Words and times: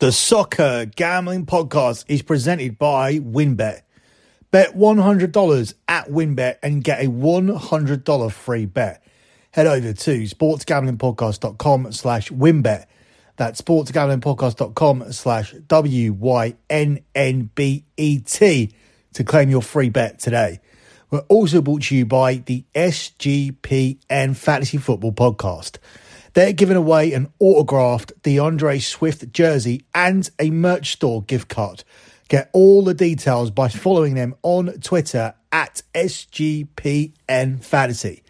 The 0.00 0.12
Soccer 0.12 0.84
Gambling 0.84 1.44
Podcast 1.46 2.04
is 2.06 2.22
presented 2.22 2.78
by 2.78 3.18
WynnBET. 3.18 3.80
Bet 4.52 4.76
$100 4.76 5.74
at 5.88 6.06
WynnBET 6.08 6.58
and 6.62 6.84
get 6.84 7.04
a 7.04 7.08
$100 7.08 8.30
free 8.30 8.66
bet. 8.66 9.02
Head 9.50 9.66
over 9.66 9.92
to 9.92 10.22
sportsgamblingpodcast.com 10.22 11.90
slash 11.90 12.30
WynnBET. 12.30 12.84
That's 13.34 13.60
sportsgamblingpodcast.com 13.60 15.10
slash 15.10 15.52
W-Y-N-N-B-E-T 15.66 16.54
to 19.14 19.24
claim 19.24 19.50
your 19.50 19.62
free 19.62 19.88
bet 19.88 20.20
today. 20.20 20.60
We're 21.10 21.18
also 21.22 21.60
brought 21.60 21.82
to 21.82 21.96
you 21.96 22.06
by 22.06 22.36
the 22.36 22.64
SGPN 22.72 24.36
Fantasy 24.36 24.78
Football 24.78 25.12
Podcast. 25.12 25.78
They're 26.38 26.52
giving 26.52 26.76
away 26.76 27.14
an 27.14 27.32
autographed 27.40 28.12
DeAndre 28.22 28.80
Swift 28.80 29.32
jersey 29.32 29.82
and 29.92 30.30
a 30.38 30.50
merch 30.52 30.92
store 30.92 31.24
gift 31.24 31.48
card. 31.48 31.82
Get 32.28 32.48
all 32.52 32.84
the 32.84 32.94
details 32.94 33.50
by 33.50 33.66
following 33.66 34.14
them 34.14 34.36
on 34.44 34.68
Twitter 34.74 35.34
at 35.50 35.82
SGPN 35.96 37.64
Fantasy. 37.64 38.22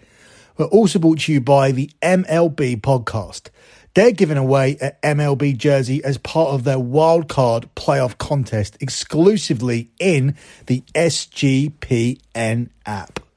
We're 0.57 0.65
also 0.69 0.99
brought 0.99 1.19
to 1.19 1.35
you 1.35 1.43
by 1.43 1.71
the 1.71 1.91
MLB 2.01 2.81
podcast. 2.81 3.51
They're 3.93 4.13
giving 4.13 4.39
away 4.39 4.79
an 4.81 5.19
MLB 5.19 5.59
jersey 5.59 6.03
as 6.03 6.17
part 6.17 6.55
of 6.55 6.65
their 6.65 6.79
wildcard 6.79 7.69
playoff 7.77 8.17
contest 8.17 8.79
exclusively 8.81 9.91
in 9.99 10.35
the 10.65 10.83
SGPN 10.95 12.71
app. 12.87 13.28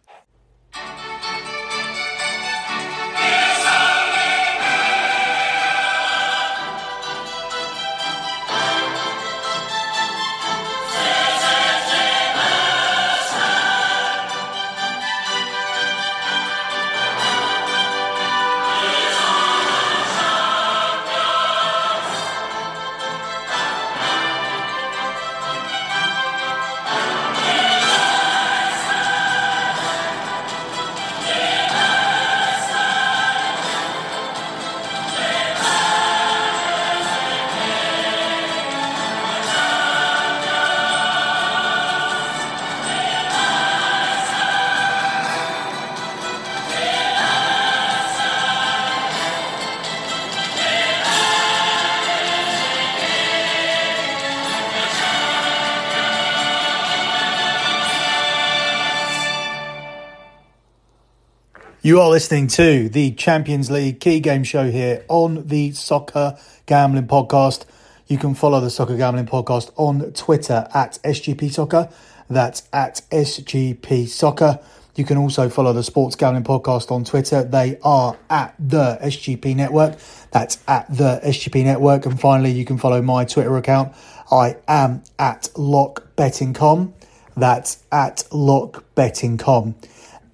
You 61.92 62.00
are 62.00 62.10
listening 62.10 62.48
to 62.48 62.88
the 62.88 63.12
Champions 63.12 63.70
League 63.70 64.00
key 64.00 64.22
game 64.22 64.46
show 64.46 64.72
here 64.72 65.04
on 65.10 65.46
the 65.46 65.74
Soccer 65.74 66.38
Gambling 66.66 67.08
Podcast. 67.08 67.66
You 68.08 68.18
can 68.18 68.34
follow 68.34 68.62
the 68.62 68.70
Soccer 68.70 68.96
Gambling 68.96 69.26
Podcast 69.26 69.74
on 69.76 70.14
Twitter 70.14 70.70
at 70.74 71.00
SGP 71.04 71.52
Soccer. 71.52 71.90
That's 72.30 72.64
at 72.72 73.02
SGP 73.12 74.08
Soccer. 74.08 74.62
You 74.96 75.04
can 75.04 75.18
also 75.18 75.50
follow 75.50 75.74
the 75.74 75.84
Sports 75.84 76.16
Gambling 76.16 76.46
Podcast 76.46 76.94
on 76.94 77.04
Twitter. 77.04 77.44
They 77.44 77.78
are 77.84 78.18
at 78.30 78.56
the 78.58 78.98
SGP 79.04 79.54
Network. 79.58 79.98
That's 80.32 80.64
at 80.70 80.88
the 80.96 81.20
SGP 81.26 81.66
Network. 81.66 82.06
And 82.06 82.18
finally, 82.18 82.52
you 82.52 82.64
can 82.64 82.78
follow 82.78 83.02
my 83.02 83.26
Twitter 83.26 83.58
account. 83.58 83.94
I 84.32 84.56
am 84.66 85.04
at 85.20 85.50
LockBettingCom. 85.56 86.94
That's 87.36 87.84
at 87.92 88.24
LockBettingCom. 88.32 89.76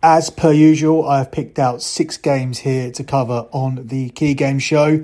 As 0.04 0.30
per 0.30 0.52
usual, 0.52 1.08
I 1.08 1.18
have 1.18 1.32
picked 1.32 1.58
out 1.58 1.82
six 1.82 2.18
games 2.18 2.60
here 2.60 2.92
to 2.92 3.04
cover 3.04 3.48
on 3.52 3.88
the 3.88 4.10
key 4.12 4.36
game 4.36 4.60
show. 4.60 5.04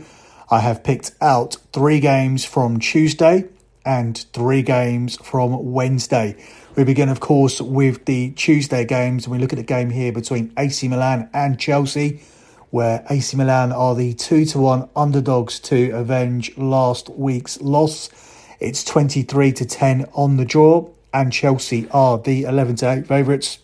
I 0.51 0.59
have 0.59 0.83
picked 0.83 1.13
out 1.19 1.57
three 1.73 1.99
games 1.99 2.45
from 2.45 2.79
Tuesday 2.79 3.45
and 3.83 4.23
three 4.33 4.61
games 4.61 5.17
from 5.17 5.73
Wednesday. 5.73 6.37
We 6.75 6.83
begin, 6.83 7.09
of 7.09 7.19
course, 7.19 7.59
with 7.59 8.05
the 8.05 8.31
Tuesday 8.31 8.85
games, 8.85 9.25
and 9.25 9.31
we 9.31 9.39
look 9.39 9.51
at 9.51 9.55
the 9.55 9.63
game 9.63 9.89
here 9.89 10.11
between 10.11 10.53
AC 10.59 10.87
Milan 10.87 11.27
and 11.33 11.59
Chelsea, 11.59 12.21
where 12.69 13.03
AC 13.09 13.35
Milan 13.35 13.71
are 13.71 13.95
the 13.95 14.13
2 14.13 14.45
to 14.45 14.59
1 14.59 14.89
underdogs 14.95 15.59
to 15.61 15.89
avenge 15.89 16.55
last 16.55 17.09
week's 17.09 17.59
loss. 17.61 18.11
It's 18.59 18.83
23 18.83 19.53
to 19.53 19.65
10 19.65 20.05
on 20.13 20.37
the 20.37 20.45
draw, 20.45 20.87
and 21.11 21.33
Chelsea 21.33 21.89
are 21.89 22.19
the 22.19 22.43
11 22.43 22.75
to 22.75 22.91
8 22.91 23.07
favourites. 23.07 23.57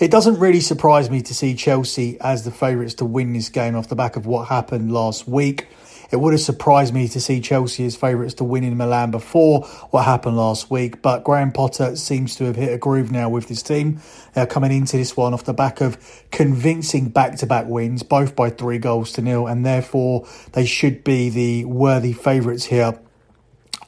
It 0.00 0.10
doesn't 0.10 0.40
really 0.40 0.60
surprise 0.60 1.08
me 1.08 1.22
to 1.22 1.34
see 1.34 1.54
Chelsea 1.54 2.18
as 2.20 2.42
the 2.42 2.50
favourites 2.50 2.94
to 2.94 3.04
win 3.04 3.32
this 3.32 3.48
game 3.48 3.76
off 3.76 3.88
the 3.88 3.94
back 3.94 4.16
of 4.16 4.26
what 4.26 4.48
happened 4.48 4.90
last 4.92 5.28
week. 5.28 5.68
It 6.10 6.16
would 6.16 6.32
have 6.32 6.40
surprised 6.40 6.92
me 6.92 7.06
to 7.08 7.20
see 7.20 7.40
Chelsea 7.40 7.84
as 7.84 7.94
favourites 7.94 8.34
to 8.34 8.44
win 8.44 8.64
in 8.64 8.76
Milan 8.76 9.12
before 9.12 9.62
what 9.90 10.04
happened 10.04 10.36
last 10.36 10.68
week, 10.68 11.00
but 11.00 11.22
Graham 11.22 11.52
Potter 11.52 11.94
seems 11.94 12.34
to 12.36 12.44
have 12.44 12.56
hit 12.56 12.72
a 12.72 12.78
groove 12.78 13.12
now 13.12 13.28
with 13.28 13.46
this 13.46 13.62
team. 13.62 14.00
They're 14.34 14.46
coming 14.46 14.72
into 14.72 14.96
this 14.96 15.16
one 15.16 15.32
off 15.32 15.44
the 15.44 15.54
back 15.54 15.80
of 15.80 15.96
convincing 16.32 17.08
back 17.08 17.36
to 17.38 17.46
back 17.46 17.66
wins, 17.66 18.02
both 18.02 18.34
by 18.34 18.50
three 18.50 18.78
goals 18.78 19.12
to 19.12 19.22
nil, 19.22 19.46
and 19.46 19.64
therefore 19.64 20.26
they 20.52 20.66
should 20.66 21.04
be 21.04 21.30
the 21.30 21.66
worthy 21.66 22.12
favourites 22.12 22.64
here. 22.64 22.98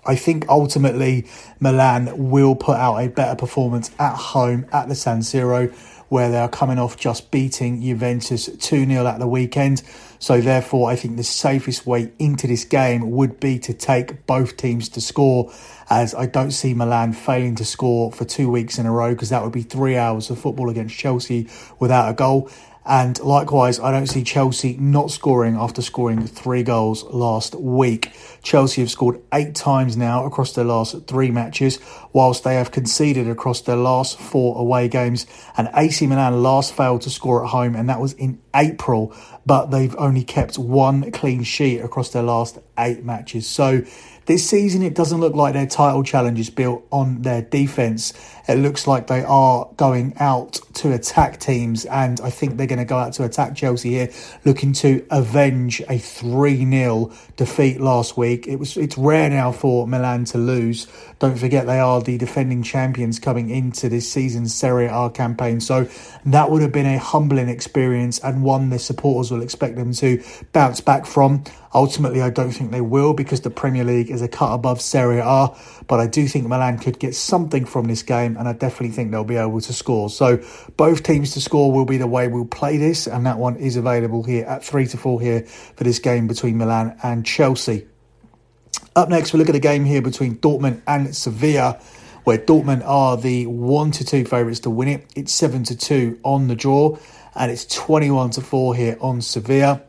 I 0.07 0.15
think 0.15 0.49
ultimately 0.49 1.27
Milan 1.59 2.31
will 2.31 2.55
put 2.55 2.77
out 2.77 2.99
a 2.99 3.09
better 3.09 3.35
performance 3.35 3.91
at 3.99 4.15
home 4.15 4.67
at 4.73 4.89
the 4.89 4.95
San 4.95 5.21
Siro 5.21 5.75
where 6.09 6.31
they 6.31 6.39
are 6.39 6.49
coming 6.49 6.79
off 6.79 6.97
just 6.97 7.31
beating 7.31 7.83
Juventus 7.83 8.47
2 8.47 8.87
0 8.87 9.07
at 9.07 9.19
the 9.19 9.27
weekend. 9.27 9.83
So, 10.19 10.41
therefore, 10.41 10.91
I 10.91 10.97
think 10.97 11.17
the 11.17 11.25
safest 11.25 11.87
way 11.87 12.11
into 12.19 12.47
this 12.47 12.65
game 12.65 13.11
would 13.11 13.39
be 13.39 13.59
to 13.61 13.75
take 13.75 14.27
both 14.27 14.57
teams 14.57 14.89
to 14.91 15.01
score, 15.01 15.53
as 15.91 16.15
I 16.15 16.27
don't 16.27 16.53
see 16.53 16.73
Milan 16.73 17.13
failing 17.13 17.55
to 17.57 17.65
score 17.65 18.11
for 18.13 18.25
two 18.25 18.51
weeks 18.51 18.79
in 18.79 18.87
a 18.87 18.93
row, 18.93 19.13
because 19.13 19.29
that 19.29 19.43
would 19.43 19.53
be 19.53 19.63
three 19.63 19.97
hours 19.97 20.31
of 20.31 20.39
football 20.39 20.71
against 20.71 20.97
Chelsea 20.97 21.49
without 21.79 22.11
a 22.11 22.15
goal. 22.15 22.51
And 22.89 23.19
likewise, 23.21 23.81
I 23.81 23.91
don't 23.91 24.07
see 24.07 24.23
Chelsea 24.23 24.77
not 24.79 25.11
scoring 25.11 25.57
after 25.57 25.83
scoring 25.83 26.25
three 26.25 26.63
goals 26.63 27.03
last 27.03 27.57
week. 27.57 28.13
Chelsea 28.45 28.81
have 28.81 28.91
scored 28.93 29.21
eight 29.35 29.57
times 29.57 29.97
now 29.97 30.25
across 30.25 30.53
their 30.53 30.65
last 30.65 31.09
three 31.09 31.33
matches, 31.33 31.81
whilst 32.13 32.45
they 32.45 32.55
have 32.55 32.71
conceded 32.71 33.29
across 33.29 33.61
their 33.63 33.77
last 33.77 34.21
four 34.21 34.57
away 34.57 34.87
games. 34.87 35.27
And 35.57 35.69
AC 35.75 36.07
Milan 36.07 36.45
last 36.45 36.77
failed 36.77 37.03
to 37.03 37.11
score 37.11 37.45
at 37.45 37.51
home, 37.51 37.75
and 37.75 37.89
that 37.89 38.01
was 38.01 38.13
in 38.13 38.41
April, 38.55 39.13
but 39.45 39.67
they've 39.67 39.95
only 39.99 40.23
kept 40.23 40.57
one 40.57 41.11
clean 41.11 41.43
sheet 41.43 41.81
across 41.81 42.11
their 42.11 42.23
last 42.23 42.59
eight 42.79 43.05
matches. 43.05 43.49
So 43.49 43.83
this 44.27 44.49
season, 44.49 44.83
it 44.83 44.95
doesn't 44.95 45.21
look 45.21 45.35
like 45.35 45.55
their 45.55 45.67
title 45.67 46.03
challenge 46.03 46.41
is 46.41 46.51
built 46.51 46.85
on 46.91 47.23
their 47.23 47.43
defence. 47.43 48.13
It 48.49 48.57
looks 48.57 48.87
like 48.87 49.07
they 49.07 49.23
are 49.23 49.69
going 49.77 50.15
out 50.19 50.59
to 50.77 50.93
attack 50.93 51.39
teams, 51.41 51.85
and 51.87 52.21
I 52.21 52.31
think 52.31 52.57
they're 52.57 52.67
going 52.67 52.79
to 52.79 52.85
go 52.85 52.97
out 52.97 53.13
to 53.15 53.25
attack 53.25 53.55
Chelsea 53.55 53.91
here, 53.91 54.11
looking 54.45 54.73
to 54.75 55.07
avenge 55.11 55.83
a 55.89 55.99
3 55.99 56.71
0 56.71 57.13
defeat 57.37 57.81
last 57.81 58.17
week. 58.17 58.47
It 58.47 58.57
was 58.57 58.77
It's 58.77 58.97
rare 58.97 59.29
now 59.29 59.53
for 59.53 59.87
Milan 59.87 60.25
to 60.27 60.39
lose. 60.39 60.87
Don't 61.19 61.39
forget, 61.39 61.67
they 61.67 61.81
are 61.81 62.01
the 62.01 62.19
defending 62.19 62.63
champions 62.63 63.19
coming 63.19 63.51
into 63.51 63.89
this 63.89 64.11
season's 64.11 64.55
Serie 64.55 64.87
A 64.87 65.11
campaign, 65.11 65.61
so 65.61 65.89
that 66.27 66.51
would 66.51 66.63
have 66.63 66.73
been 66.73 66.87
a 66.87 66.99
humbling 66.99 67.49
experience 67.49 68.19
and 68.19 68.43
one 68.43 68.71
the 68.71 68.79
supporters 68.79 69.31
will 69.31 69.43
expect 69.43 69.77
them 69.77 69.93
to 69.95 70.23
bounce 70.53 70.81
back 70.81 71.07
from. 71.07 71.45
Ultimately, 71.75 72.23
I 72.23 72.31
don't 72.31 72.53
think 72.53 72.71
they 72.71 72.81
will 72.81 73.13
because 73.13 73.43
the 73.43 73.51
Premier 73.51 73.85
League 73.85 74.11
is 74.11 74.23
a 74.23 74.29
cut 74.29 74.55
above 74.55 74.81
Serie 74.81 75.21
A, 75.23 75.49
but 75.87 76.01
I 76.01 76.07
do 76.07 76.27
think 76.27 76.47
Milan 76.47 76.79
could 76.79 76.99
get 76.99 77.15
something 77.15 77.67
from 77.67 77.85
this 77.85 78.03
game, 78.03 78.37
and 78.39 78.49
I 78.49 78.55
definitely 78.55 78.91
think 78.97 79.11
they'll 79.11 79.25
be 79.25 79.37
able 79.37 79.61
to 79.61 79.73
score. 79.75 80.09
So, 80.09 80.39
both 80.77 81.03
teams 81.03 81.33
to 81.33 81.41
score 81.41 81.73
will 81.73 81.85
be 81.85 81.97
the 81.97 82.07
way 82.07 82.29
we'll 82.29 82.45
play 82.45 82.77
this, 82.77 83.07
and 83.07 83.27
that 83.27 83.39
one 83.39 83.57
is 83.57 83.77
available 83.77 84.23
here 84.23 84.45
at 84.45 84.65
3 84.65 84.87
to 84.87 84.97
4 84.97 85.21
here 85.21 85.43
for 85.43 85.85
this 85.85 85.99
game 85.99 86.27
between 86.27 86.59
Milan 86.59 86.99
and 87.03 87.25
Chelsea. 87.25 87.87
Up 88.95 89.09
next, 89.09 89.33
we 89.33 89.39
look 89.39 89.49
at 89.49 89.55
a 89.55 89.61
game 89.61 89.85
here 89.85 90.03
between 90.03 90.37
Dortmund 90.37 90.83
and 90.87 91.15
Sevilla, 91.15 91.81
where 92.25 92.39
Dortmund 92.39 92.83
are 92.85 93.17
the 93.17 93.47
1 93.47 93.91
to 93.93 94.05
2 94.05 94.25
favourites 94.25 94.61
to 94.61 94.71
win 94.71 94.89
it. 94.89 95.07
It's 95.15 95.33
7 95.33 95.65
to 95.65 95.77
2 95.77 96.21
on 96.23 96.49
the 96.49 96.57
draw, 96.57 96.99
and 97.35 97.51
it's 97.51 97.67
21 97.67 98.31
to 98.31 98.41
4 98.41 98.75
here 98.75 98.97
on 99.01 99.21
Sevilla. 99.21 99.83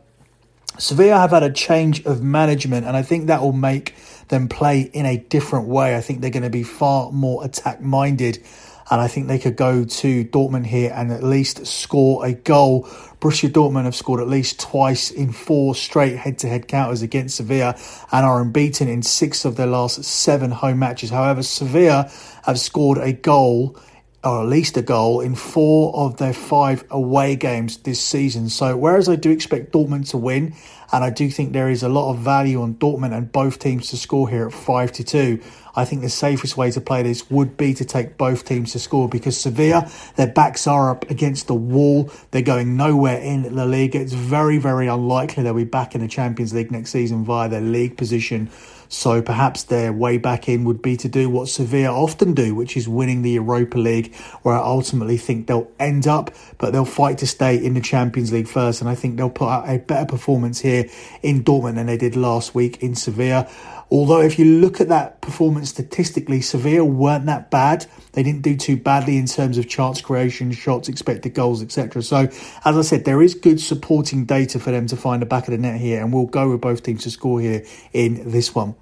Sevilla 0.78 1.18
have 1.18 1.30
had 1.30 1.42
a 1.42 1.50
change 1.50 2.04
of 2.06 2.22
management, 2.22 2.86
and 2.86 2.96
I 2.96 3.02
think 3.02 3.26
that 3.26 3.40
will 3.40 3.52
make 3.52 3.94
them 4.28 4.48
play 4.48 4.82
in 4.82 5.06
a 5.06 5.16
different 5.16 5.66
way. 5.66 5.96
I 5.96 6.00
think 6.00 6.20
they're 6.20 6.30
going 6.30 6.44
to 6.44 6.50
be 6.50 6.62
far 6.62 7.10
more 7.10 7.44
attack 7.44 7.80
minded. 7.80 8.44
And 8.90 9.00
I 9.00 9.08
think 9.08 9.28
they 9.28 9.38
could 9.38 9.56
go 9.56 9.84
to 9.84 10.24
Dortmund 10.24 10.66
here 10.66 10.92
and 10.94 11.12
at 11.12 11.22
least 11.22 11.66
score 11.66 12.24
a 12.24 12.32
goal. 12.32 12.84
Borussia 13.20 13.50
Dortmund 13.50 13.84
have 13.84 13.94
scored 13.94 14.20
at 14.20 14.28
least 14.28 14.60
twice 14.60 15.10
in 15.10 15.32
four 15.32 15.74
straight 15.74 16.16
head-to-head 16.16 16.68
counters 16.68 17.02
against 17.02 17.36
Sevilla 17.36 17.76
and 18.12 18.24
are 18.24 18.40
unbeaten 18.40 18.88
in 18.88 19.02
six 19.02 19.44
of 19.44 19.56
their 19.56 19.66
last 19.66 20.04
seven 20.04 20.50
home 20.50 20.78
matches. 20.78 21.10
However, 21.10 21.42
Sevilla 21.42 22.10
have 22.44 22.58
scored 22.58 22.98
a 22.98 23.12
goal 23.12 23.76
or 24.24 24.42
at 24.42 24.48
least 24.48 24.76
a 24.76 24.82
goal 24.82 25.20
in 25.20 25.34
four 25.34 25.94
of 25.94 26.16
their 26.16 26.32
five 26.32 26.84
away 26.90 27.36
games 27.36 27.78
this 27.78 28.00
season. 28.00 28.48
So, 28.48 28.76
whereas 28.76 29.08
I 29.08 29.16
do 29.16 29.30
expect 29.30 29.72
Dortmund 29.72 30.10
to 30.10 30.16
win, 30.16 30.54
and 30.92 31.04
I 31.04 31.10
do 31.10 31.30
think 31.30 31.52
there 31.52 31.68
is 31.68 31.82
a 31.82 31.88
lot 31.88 32.10
of 32.10 32.18
value 32.18 32.62
on 32.62 32.74
Dortmund 32.74 33.16
and 33.16 33.30
both 33.30 33.58
teams 33.58 33.88
to 33.90 33.96
score 33.96 34.28
here 34.28 34.46
at 34.46 34.52
5 34.52 34.92
to 34.92 35.04
2, 35.04 35.40
I 35.78 35.84
think 35.84 36.02
the 36.02 36.08
safest 36.08 36.56
way 36.56 36.70
to 36.72 36.80
play 36.80 37.02
this 37.02 37.30
would 37.30 37.56
be 37.56 37.72
to 37.74 37.84
take 37.84 38.16
both 38.16 38.44
teams 38.44 38.72
to 38.72 38.80
score 38.80 39.08
because 39.08 39.38
Sevilla, 39.38 39.88
their 40.16 40.26
backs 40.26 40.66
are 40.66 40.90
up 40.90 41.08
against 41.10 41.46
the 41.46 41.54
wall. 41.54 42.10
They're 42.30 42.42
going 42.42 42.76
nowhere 42.76 43.18
in 43.18 43.54
La 43.54 43.64
Liga. 43.64 44.00
It's 44.00 44.12
very, 44.12 44.58
very 44.58 44.88
unlikely 44.88 45.44
they'll 45.44 45.54
be 45.54 45.64
back 45.64 45.94
in 45.94 46.00
the 46.00 46.08
Champions 46.08 46.52
League 46.52 46.72
next 46.72 46.90
season 46.90 47.24
via 47.24 47.48
their 47.48 47.60
league 47.60 47.96
position. 47.96 48.50
So 48.88 49.20
perhaps 49.22 49.64
their 49.64 49.92
way 49.92 50.18
back 50.18 50.48
in 50.48 50.64
would 50.64 50.80
be 50.80 50.96
to 50.98 51.08
do 51.08 51.28
what 51.28 51.48
Sevilla 51.48 51.92
often 51.92 52.32
do, 52.32 52.54
which 52.54 52.76
is 52.76 52.88
winning 52.88 53.22
the 53.22 53.32
Europa 53.32 53.78
League, 53.78 54.14
where 54.42 54.54
I 54.54 54.60
ultimately 54.60 55.16
think 55.16 55.46
they'll 55.46 55.70
end 55.78 56.06
up, 56.06 56.30
but 56.56 56.72
they'll 56.72 56.84
fight 56.84 57.18
to 57.18 57.26
stay 57.26 57.56
in 57.56 57.74
the 57.74 57.80
Champions 57.80 58.32
League 58.32 58.48
first. 58.48 58.80
And 58.80 58.88
I 58.88 58.94
think 58.94 59.16
they'll 59.16 59.30
put 59.30 59.48
out 59.48 59.68
a 59.68 59.78
better 59.78 60.06
performance 60.06 60.60
here 60.60 60.88
in 61.22 61.44
Dortmund 61.44 61.74
than 61.74 61.86
they 61.86 61.96
did 61.96 62.16
last 62.16 62.54
week 62.54 62.82
in 62.82 62.94
Sevilla. 62.94 63.48
Although, 63.90 64.20
if 64.20 64.38
you 64.38 64.44
look 64.60 64.80
at 64.82 64.88
that 64.88 65.22
performance 65.22 65.70
statistically, 65.70 66.42
Sevilla 66.42 66.84
weren't 66.84 67.24
that 67.26 67.50
bad. 67.50 67.86
They 68.12 68.22
didn't 68.22 68.42
do 68.42 68.54
too 68.54 68.76
badly 68.76 69.16
in 69.16 69.26
terms 69.26 69.56
of 69.56 69.66
chance 69.66 70.02
creation, 70.02 70.52
shots, 70.52 70.88
expected 70.88 71.32
goals, 71.32 71.62
etc. 71.62 72.02
So, 72.02 72.28
as 72.64 72.76
I 72.76 72.82
said, 72.82 73.06
there 73.06 73.22
is 73.22 73.34
good 73.34 73.60
supporting 73.60 74.26
data 74.26 74.58
for 74.58 74.72
them 74.72 74.86
to 74.88 74.96
find 74.96 75.22
the 75.22 75.26
back 75.26 75.48
of 75.48 75.52
the 75.52 75.58
net 75.58 75.80
here, 75.80 76.02
and 76.02 76.12
we'll 76.12 76.26
go 76.26 76.50
with 76.50 76.60
both 76.60 76.82
teams 76.82 77.04
to 77.04 77.10
score 77.10 77.40
here 77.40 77.64
in 77.94 78.30
this 78.30 78.54
one. 78.54 78.74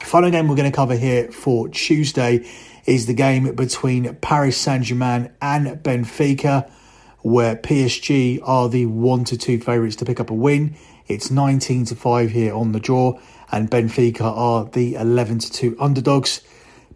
Final 0.00 0.30
game 0.30 0.48
we're 0.48 0.56
going 0.56 0.70
to 0.70 0.74
cover 0.74 0.96
here 0.96 1.30
for 1.30 1.68
Tuesday 1.68 2.46
is 2.84 3.06
the 3.06 3.14
game 3.14 3.54
between 3.54 4.14
Paris 4.16 4.56
Saint 4.56 4.84
Germain 4.84 5.30
and 5.40 5.66
Benfica, 5.82 6.70
where 7.20 7.56
PSG 7.56 8.40
are 8.42 8.68
the 8.68 8.86
one 8.86 9.24
to 9.24 9.38
two 9.38 9.58
favourites 9.60 9.96
to 9.96 10.04
pick 10.04 10.20
up 10.20 10.30
a 10.30 10.34
win. 10.34 10.74
It's 11.06 11.30
19 11.30 11.86
to 11.86 11.96
5 11.96 12.30
here 12.30 12.54
on 12.54 12.72
the 12.72 12.80
draw 12.80 13.18
and 13.52 13.70
Benfica 13.70 14.22
are 14.22 14.64
the 14.66 14.94
11 14.94 15.40
to 15.40 15.52
2 15.52 15.76
underdogs. 15.80 16.42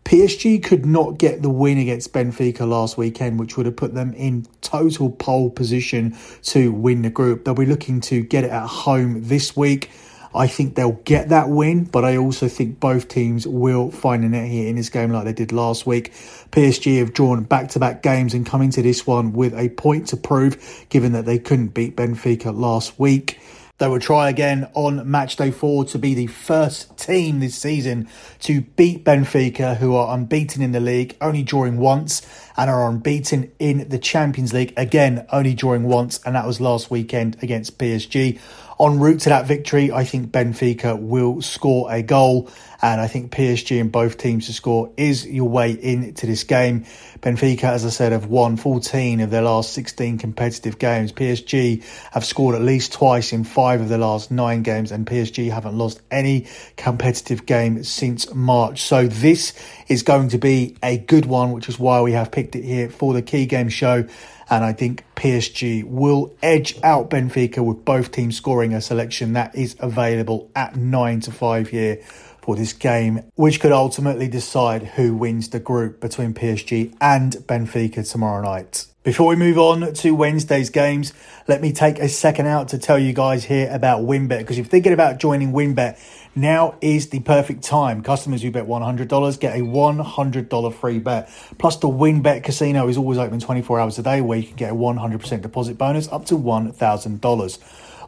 PSG 0.05 0.63
could 0.63 0.85
not 0.85 1.19
get 1.19 1.41
the 1.41 1.49
win 1.49 1.79
against 1.79 2.13
Benfica 2.13 2.69
last 2.69 2.99
weekend, 2.99 3.41
which 3.41 3.57
would 3.57 3.65
have 3.65 3.77
put 3.77 3.95
them 3.95 4.13
in 4.13 4.47
total 4.61 5.11
pole 5.11 5.49
position 5.51 6.15
to 6.43 6.73
win 6.73 7.03
the 7.03 7.11
group. 7.11 7.45
They'll 7.45 7.55
be 7.55 7.65
looking 7.65 8.03
to 8.03 8.23
get 8.23 8.45
it 8.45 8.51
at 8.51 8.67
home 8.67 9.27
this 9.27 9.57
week. 9.57 9.91
I 10.35 10.49
think 10.49 10.75
they'll 10.75 11.01
get 11.05 11.29
that 11.29 11.49
win, 11.49 11.85
but 11.85 12.05
I 12.05 12.17
also 12.17 12.49
think 12.49 12.81
both 12.81 13.07
teams 13.09 13.47
will 13.47 13.93
find 13.93 14.25
a 14.25 14.29
net 14.29 14.49
here 14.49 14.69
in 14.69 14.75
this 14.77 14.91
game 14.91 15.11
like 15.11 15.25
they 15.25 15.33
did 15.33 15.53
last 15.53 15.87
week. 15.87 16.13
PSG 16.51 16.99
have 16.99 17.15
drawn 17.15 17.45
back 17.45 17.69
to 17.71 17.79
back 17.79 18.03
games 18.03 18.35
and 18.35 18.45
come 18.45 18.61
into 18.61 18.83
this 18.83 19.07
one 19.07 19.33
with 19.33 19.55
a 19.55 19.69
point 19.71 20.09
to 20.09 20.17
prove, 20.17 20.87
given 20.89 21.13
that 21.13 21.25
they 21.25 21.39
couldn't 21.39 21.69
beat 21.69 21.97
Benfica 21.97 22.55
last 22.55 22.99
week. 22.99 23.39
They 23.79 23.89
will 23.89 23.99
try 23.99 24.31
again 24.31 24.71
on 24.75 25.11
match 25.11 25.35
day 25.35 25.51
four 25.51 25.85
to 25.87 25.99
be 25.99 26.15
the 26.15 26.29
first 26.29 26.97
team 26.97 27.41
this 27.41 27.57
season 27.57 28.09
to 28.43 28.61
beat 28.61 29.05
Benfica, 29.05 29.79
who 29.79 29.97
are 29.97 30.15
unbeaten 30.15 30.63
in 30.63 30.71
the 30.71 30.79
league, 30.79 31.17
only 31.21 31.43
drawing 31.43 31.79
once, 31.79 32.23
and 32.57 32.71
are 32.71 32.89
unbeaten 32.89 33.51
in 33.59 33.89
the 33.89 33.99
Champions 33.99 34.53
League, 34.53 34.73
again, 34.77 35.27
only 35.33 35.55
drawing 35.55 35.83
once, 35.83 36.21
and 36.25 36.37
that 36.37 36.47
was 36.47 36.61
last 36.61 36.89
weekend 36.89 37.37
against 37.43 37.77
PSG. 37.77 38.39
En 38.79 39.01
route 39.01 39.21
to 39.23 39.29
that 39.29 39.47
victory, 39.47 39.91
I 39.91 40.05
think 40.05 40.31
Benfica 40.31 40.97
will 40.97 41.43
score 41.43 41.93
a 41.93 42.01
goal, 42.01 42.49
and 42.85 43.01
I 43.01 43.07
think 43.07 43.33
PSG 43.33 43.81
and 43.81 43.91
both 43.91 44.19
teams 44.19 44.45
to 44.45 44.53
score 44.53 44.93
is 44.99 45.27
your 45.27 45.49
way 45.49 45.73
into 45.73 46.27
this 46.27 46.45
game. 46.45 46.85
Benfica, 47.23 47.65
as 47.65 47.87
I 47.87 47.89
said, 47.89 48.13
have 48.13 48.27
won 48.27 48.59
14 48.59 49.21
of 49.21 49.31
their 49.31 49.41
last 49.41 49.73
16 49.73 50.19
competitive 50.19 50.79
games. 50.79 51.11
PSG 51.11 51.83
have 52.13 52.27
scored 52.27 52.55
at 52.55 52.61
least 52.61 52.93
twice 52.93 53.33
in 53.33 53.43
five 53.43 53.81
of 53.81 53.89
their 53.89 53.97
last 53.97 54.31
nine 54.31 54.63
games, 54.63 54.93
and 54.93 55.07
PSG 55.07 55.51
haven't 55.51 55.79
lost 55.79 56.03
any 56.11 56.47
competitive 56.77 57.47
game 57.47 57.85
since 57.85 58.31
March. 58.35 58.83
So 58.83 59.07
this 59.07 59.55
is 59.89 60.03
going 60.03 60.29
to 60.29 60.39
be 60.39 60.77
a 60.83 60.99
good 60.99 61.25
one, 61.25 61.53
which 61.53 61.71
is 61.71 61.79
why 61.79 62.03
we 62.03 62.13
have 62.13 62.31
picked 62.31 62.55
it 62.55 62.65
here 62.65 62.91
for 62.91 63.15
the 63.15 63.23
key 63.23 63.47
game 63.47 63.71
show. 63.71 64.07
And 64.51 64.63
I 64.63 64.75
think 64.75 65.05
PSG 65.17 65.85
will 65.85 66.35
edge 66.43 66.79
out 66.83 67.09
Benfica 67.09 67.65
with 67.65 67.83
both 67.83 68.13
teams 68.13 68.37
scoring 68.37 68.75
a 68.75 68.83
selection 68.83 69.33
that 69.33 69.55
is 69.55 69.75
available 69.81 70.51
at 70.55 70.77
9 70.77 71.21
to 71.21 71.33
5 71.33 71.69
here 71.71 72.03
for 72.45 72.55
this 72.57 72.75
game, 72.75 73.23
which 73.37 73.59
could 73.59 73.73
ultimately 73.73 74.29
decide 74.29 74.83
who 74.83 75.15
wins 75.15 75.49
the 75.49 75.59
group 75.59 75.99
between 75.99 76.35
PSG 76.35 76.95
and 77.01 77.33
Benfica 77.33 78.09
tomorrow 78.09 78.43
night. 78.43 78.85
Before 79.03 79.29
we 79.29 79.37
move 79.37 79.59
on 79.59 79.95
to 79.95 80.15
Wednesday's 80.15 80.69
games, 80.69 81.15
let 81.49 81.63
me 81.63 81.73
take 81.73 81.99
a 81.99 82.09
second 82.09 82.47
out 82.47 82.69
to 82.69 82.79
tell 82.79 82.99
you 82.99 83.15
guys 83.15 83.45
here 83.45 83.71
about 83.73 84.03
WynnBET 84.03 84.39
because 84.41 84.59
if 84.59 84.67
you're 84.67 84.71
thinking 84.71 84.93
about 84.93 85.19
joining 85.19 85.53
WynnBET, 85.53 85.99
now 86.37 86.77
is 86.83 87.09
the 87.09 87.21
perfect 87.21 87.63
time. 87.63 88.03
Customers 88.03 88.43
who 88.43 88.51
bet 88.51 88.67
$100 88.67 89.41
get 89.41 89.59
a 89.59 89.63
$100 89.63 90.75
free 90.75 90.99
bet. 90.99 91.31
Plus, 91.59 91.77
the 91.77 91.89
WynnBET 91.89 92.45
casino 92.45 92.89
is 92.89 92.99
always 92.99 93.17
open 93.17 93.41
24 93.41 93.81
hours 93.81 93.99
a 93.99 94.03
day 94.03 94.21
where 94.21 94.39
you 94.39 94.47
can 94.47 94.57
get 94.57 94.71
a 94.71 94.75
100% 94.75 95.41
deposit 95.41 95.79
bonus 95.79 96.09
up 96.09 96.27
to 96.27 96.35
$1,000. 96.35 97.59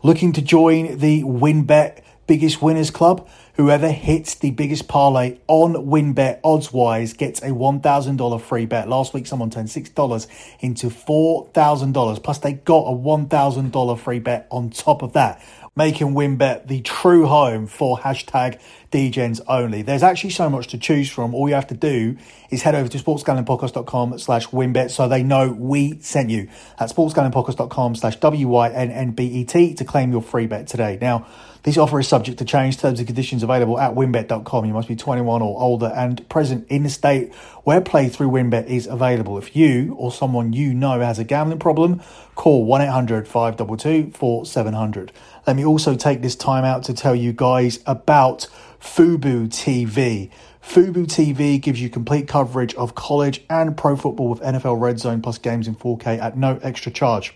Looking 0.02 0.32
to 0.32 0.42
join 0.42 0.98
the 0.98 1.22
WynnBET 1.22 2.02
Biggest 2.26 2.60
Winners 2.60 2.90
Club? 2.90 3.28
Whoever 3.54 3.90
hits 3.90 4.34
the 4.34 4.50
biggest 4.50 4.86
parlay 4.86 5.38
on 5.46 5.74
WynnBET 5.74 6.40
odds 6.44 6.72
wise 6.72 7.14
gets 7.14 7.40
a 7.40 7.50
$1,000 7.50 8.40
free 8.40 8.66
bet. 8.66 8.88
Last 8.88 9.14
week, 9.14 9.26
someone 9.26 9.50
turned 9.50 9.68
$6 9.68 10.26
into 10.60 10.88
$4,000. 10.88 12.22
Plus, 12.22 12.38
they 12.38 12.52
got 12.52 12.82
a 12.86 12.94
$1,000 12.94 13.98
free 13.98 14.18
bet 14.18 14.46
on 14.50 14.70
top 14.70 15.02
of 15.02 15.14
that 15.14 15.42
making 15.76 16.14
WynnBET 16.14 16.66
the 16.68 16.80
true 16.80 17.26
home 17.26 17.66
for 17.66 17.98
hashtag 17.98 18.58
DGens 18.90 19.42
only. 19.46 19.82
There's 19.82 20.02
actually 20.02 20.30
so 20.30 20.48
much 20.48 20.68
to 20.68 20.78
choose 20.78 21.10
from. 21.10 21.34
All 21.34 21.48
you 21.48 21.54
have 21.54 21.66
to 21.66 21.74
do 21.74 22.16
is 22.50 22.62
head 22.62 22.74
over 22.74 22.88
to 22.88 22.98
sportsgamblingpodcast.com 22.98 24.18
slash 24.18 24.48
wynnbet 24.48 24.90
so 24.90 25.06
they 25.06 25.22
know 25.22 25.52
we 25.52 26.00
sent 26.00 26.30
you. 26.30 26.48
At 26.78 26.88
sportsgamblingpodcast.com 26.88 27.94
slash 27.96 28.16
W-Y-N-N-B-E-T 28.16 29.74
to 29.74 29.84
claim 29.84 30.12
your 30.12 30.22
free 30.22 30.46
bet 30.46 30.66
today. 30.66 30.98
Now, 31.00 31.26
this 31.66 31.76
offer 31.76 31.98
is 31.98 32.06
subject 32.06 32.38
to 32.38 32.44
change. 32.44 32.78
Terms 32.78 33.00
and 33.00 33.08
conditions 33.08 33.42
available 33.42 33.80
at 33.80 33.92
wynnbet.com. 33.96 34.64
You 34.66 34.72
must 34.72 34.86
be 34.86 34.94
21 34.94 35.42
or 35.42 35.60
older 35.60 35.92
and 35.96 36.26
present 36.28 36.64
in 36.68 36.84
the 36.84 36.88
state 36.88 37.34
where 37.64 37.80
play 37.80 38.08
through 38.08 38.30
WynnBET 38.30 38.66
is 38.66 38.86
available. 38.86 39.36
If 39.36 39.56
you 39.56 39.96
or 39.98 40.12
someone 40.12 40.52
you 40.52 40.72
know 40.72 41.00
has 41.00 41.18
a 41.18 41.24
gambling 41.24 41.58
problem, 41.58 42.02
call 42.36 42.64
1 42.64 42.82
800 42.82 43.26
522 43.26 44.12
4700. 44.12 45.10
Let 45.44 45.56
me 45.56 45.64
also 45.64 45.96
take 45.96 46.22
this 46.22 46.36
time 46.36 46.64
out 46.64 46.84
to 46.84 46.94
tell 46.94 47.16
you 47.16 47.32
guys 47.32 47.80
about 47.84 48.46
Fubo 48.80 49.48
TV. 49.48 50.30
Fubo 50.62 51.04
TV 51.04 51.60
gives 51.60 51.80
you 51.80 51.90
complete 51.90 52.28
coverage 52.28 52.76
of 52.76 52.94
college 52.94 53.42
and 53.50 53.76
pro 53.76 53.96
football 53.96 54.28
with 54.28 54.40
NFL 54.40 54.80
Red 54.80 55.00
Zone 55.00 55.20
plus 55.20 55.38
games 55.38 55.66
in 55.66 55.74
4K 55.74 56.20
at 56.20 56.36
no 56.36 56.60
extra 56.62 56.92
charge 56.92 57.34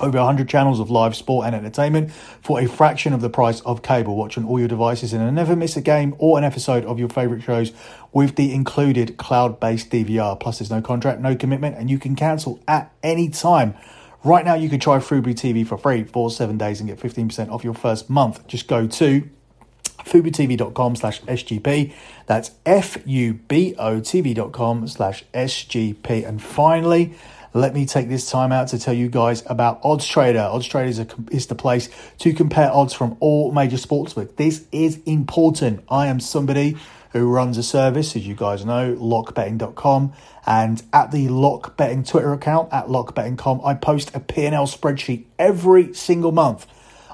over 0.00 0.18
100 0.18 0.48
channels 0.48 0.80
of 0.80 0.90
live 0.90 1.14
sport 1.14 1.46
and 1.46 1.54
entertainment 1.54 2.10
for 2.40 2.60
a 2.60 2.66
fraction 2.66 3.12
of 3.12 3.20
the 3.20 3.30
price 3.30 3.60
of 3.60 3.82
cable. 3.82 4.16
Watch 4.16 4.38
on 4.38 4.44
all 4.44 4.58
your 4.58 4.68
devices 4.68 5.12
and 5.12 5.34
never 5.34 5.54
miss 5.54 5.76
a 5.76 5.80
game 5.80 6.14
or 6.18 6.38
an 6.38 6.44
episode 6.44 6.84
of 6.84 6.98
your 6.98 7.08
favorite 7.08 7.42
shows 7.42 7.72
with 8.12 8.36
the 8.36 8.52
included 8.52 9.16
cloud 9.16 9.60
based 9.60 9.90
DVR. 9.90 10.38
Plus, 10.38 10.58
there's 10.58 10.70
no 10.70 10.80
contract, 10.80 11.20
no 11.20 11.36
commitment, 11.36 11.76
and 11.76 11.90
you 11.90 11.98
can 11.98 12.16
cancel 12.16 12.60
at 12.66 12.92
any 13.02 13.28
time. 13.28 13.74
Right 14.24 14.44
now, 14.44 14.54
you 14.54 14.68
can 14.68 14.78
try 14.78 14.98
Fubo 14.98 15.34
TV 15.34 15.66
for 15.66 15.76
free 15.76 16.04
for 16.04 16.30
seven 16.30 16.56
days 16.56 16.80
and 16.80 16.88
get 16.88 16.98
15% 16.98 17.50
off 17.50 17.64
your 17.64 17.74
first 17.74 18.08
month. 18.08 18.46
Just 18.46 18.68
go 18.68 18.86
to 18.86 19.28
FuboTV.com 20.04 20.96
slash 20.96 21.22
SGP. 21.22 21.92
That's 22.26 22.52
F-U-B-O 22.64 24.00
TV.com 24.00 24.88
slash 24.88 25.24
SGP. 25.34 26.26
And 26.26 26.40
finally, 26.42 27.14
let 27.54 27.74
me 27.74 27.84
take 27.84 28.08
this 28.08 28.30
time 28.30 28.52
out 28.52 28.68
to 28.68 28.78
tell 28.78 28.94
you 28.94 29.08
guys 29.08 29.42
about 29.46 29.80
Odds 29.82 30.06
Trader. 30.06 30.40
Odds 30.40 30.66
Trader 30.66 30.88
is, 30.88 30.98
a, 30.98 31.06
is 31.30 31.46
the 31.46 31.54
place 31.54 31.88
to 32.18 32.32
compare 32.32 32.70
odds 32.72 32.94
from 32.94 33.16
all 33.20 33.52
major 33.52 33.76
sportsbooks. 33.76 34.36
This 34.36 34.66
is 34.72 35.00
important. 35.04 35.84
I 35.88 36.06
am 36.06 36.18
somebody 36.18 36.76
who 37.12 37.30
runs 37.30 37.58
a 37.58 37.62
service, 37.62 38.16
as 38.16 38.26
you 38.26 38.34
guys 38.34 38.64
know, 38.64 38.94
lockbetting.com. 38.94 40.12
And 40.46 40.82
at 40.92 41.10
the 41.10 41.26
lockbetting 41.26 42.08
Twitter 42.08 42.32
account, 42.32 42.72
at 42.72 42.86
lockbetting.com, 42.86 43.60
I 43.64 43.74
post 43.74 44.14
a 44.14 44.20
P&L 44.20 44.66
spreadsheet 44.66 45.26
every 45.38 45.92
single 45.92 46.32
month. 46.32 46.66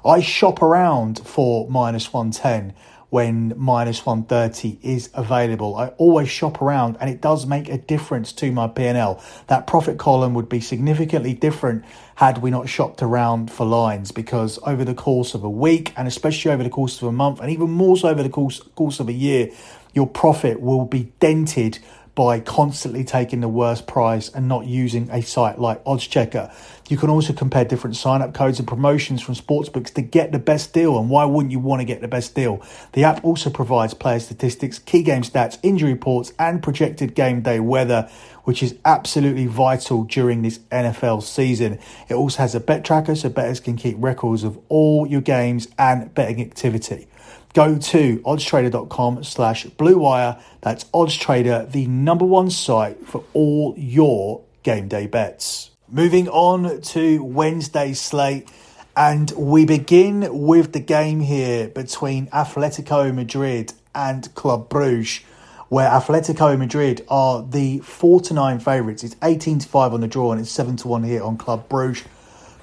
I 0.05 0.21
shop 0.21 0.63
around 0.63 1.19
for 1.27 1.69
minus 1.69 2.13
110 2.13 2.75
when 3.11 3.55
minus 3.57 4.05
130 4.05 4.79
is 4.83 5.09
available. 5.15 5.77
I 5.77 5.89
always 5.97 6.29
shop 6.29 6.61
around 6.61 6.99
and 7.01 7.09
it 7.09 7.21
does 7.21 7.47
make 7.47 7.69
a 7.69 7.79
difference 7.79 8.33
to 8.35 8.53
my 8.53 8.69
P&L. 8.69 9.23
That 9.47 9.67
profit 9.67 9.99
column 9.99 10.35
would 10.35 10.49
be 10.49 10.61
significantly 10.61 11.33
different 11.33 11.85
had 12.17 12.39
we 12.39 12.51
not 12.51 12.69
shopped 12.69 13.03
around 13.03 13.51
for 13.51 13.65
lines 13.65 14.13
because 14.13 14.59
over 14.65 14.85
the 14.85 14.95
course 14.95 15.35
of 15.35 15.43
a 15.43 15.51
week 15.51 15.93
and 15.97 16.07
especially 16.07 16.51
over 16.51 16.63
the 16.63 16.71
course 16.71 17.01
of 17.01 17.09
a 17.09 17.13
month 17.13 17.41
and 17.41 17.51
even 17.51 17.71
more 17.71 17.97
so 17.97 18.09
over 18.09 18.23
the 18.23 18.29
course, 18.29 18.61
course 18.75 19.01
of 19.01 19.09
a 19.09 19.13
year, 19.13 19.51
your 19.95 20.07
profit 20.07 20.61
will 20.61 20.85
be 20.85 21.13
dented 21.21 21.79
by 22.19 22.41
constantly 22.41 23.05
taking 23.05 23.41
the 23.41 23.49
worst 23.49 23.87
price 23.87 24.29
and 24.31 24.49
not 24.49 24.67
using 24.67 25.09
a 25.13 25.23
site 25.23 25.57
like 25.61 25.85
Oddschecker. 25.85 26.53
You 26.89 26.97
can 26.97 27.11
also 27.11 27.33
compare 27.33 27.65
different 27.65 27.95
sign 27.95 28.23
up 28.23 28.35
codes 28.35 28.59
and 28.59 28.67
promotions 28.67 29.23
from 29.23 29.37
sportsbooks 29.37 29.95
to 29.95 30.03
get 30.03 30.33
the 30.33 30.41
best 30.41 30.75
deal. 30.75 30.99
And 30.99 31.11
why 31.11 31.25
wouldn't 31.27 31.53
you 31.53 31.61
want 31.61 31.79
to 31.79 31.85
get 31.85 32.01
the 32.01 32.09
best 32.09 32.35
deal? 32.35 32.61
The 32.95 33.05
app 33.05 33.25
also 33.25 33.51
provides 33.51 33.95
player 33.95 34.19
statistics, 34.19 34.81
key 34.81 35.05
game 35.05 35.23
stats, 35.23 35.59
injury 35.63 35.93
reports, 35.93 36.33
and 36.41 36.61
projected 36.61 37.15
game 37.15 37.41
day 37.43 37.61
weather, 37.61 38.11
which 38.43 38.65
is 38.65 38.75
absolutely 38.85 39.47
vital 39.47 40.03
during 40.03 40.43
this 40.43 40.59
NFL 40.73 41.23
season. 41.23 41.79
It 42.09 42.15
also 42.15 42.39
has 42.39 42.57
a 42.57 42.61
bet 42.61 42.85
tracker 42.85 43.15
so 43.15 43.29
bettors 43.29 43.61
can 43.61 43.77
keep 43.77 43.95
records 43.97 44.43
of 44.43 44.59
all 44.69 45.07
your 45.07 45.21
games 45.21 45.69
and 45.79 46.13
betting 46.15 46.41
activity 46.41 47.07
go 47.55 47.79
to 47.79 48.19
oddstrader.com 48.19 49.25
slash 49.25 49.67
bluewire. 49.67 50.41
That's 50.61 50.85
oddstrader, 50.85 51.71
the 51.71 51.87
number 51.87 52.25
one 52.25 52.51
site 52.51 53.07
for 53.07 53.25
all 53.33 53.75
your 53.77 54.43
game 54.63 54.89
day 54.89 55.07
bets. 55.07 55.71
Moving 55.89 56.29
on 56.29 56.81
to 56.83 57.25
Wednesday's 57.25 58.01
slate. 58.01 58.49
And 58.97 59.31
we 59.37 59.65
begin 59.65 60.29
with 60.31 60.73
the 60.73 60.81
game 60.81 61.21
here 61.21 61.69
between 61.69 62.27
Atletico 62.27 63.15
Madrid 63.15 63.73
and 63.95 64.35
Club 64.35 64.69
Bruges, 64.69 65.21
where 65.69 65.89
Atletico 65.89 66.59
Madrid 66.59 67.07
are 67.09 67.43
the 67.43 67.79
4 67.79 68.21
to 68.23 68.35
9 68.35 68.59
favourites. 68.59 69.05
It's 69.05 69.15
18 69.23 69.61
to 69.61 69.69
5 69.69 69.95
on 69.95 70.01
the 70.01 70.09
draw 70.09 70.33
and 70.33 70.41
it's 70.41 70.51
7 70.51 70.77
to 70.79 70.89
1 70.89 71.05
here 71.05 71.23
on 71.23 71.37
Club 71.37 71.69
Bruges. 71.69 72.05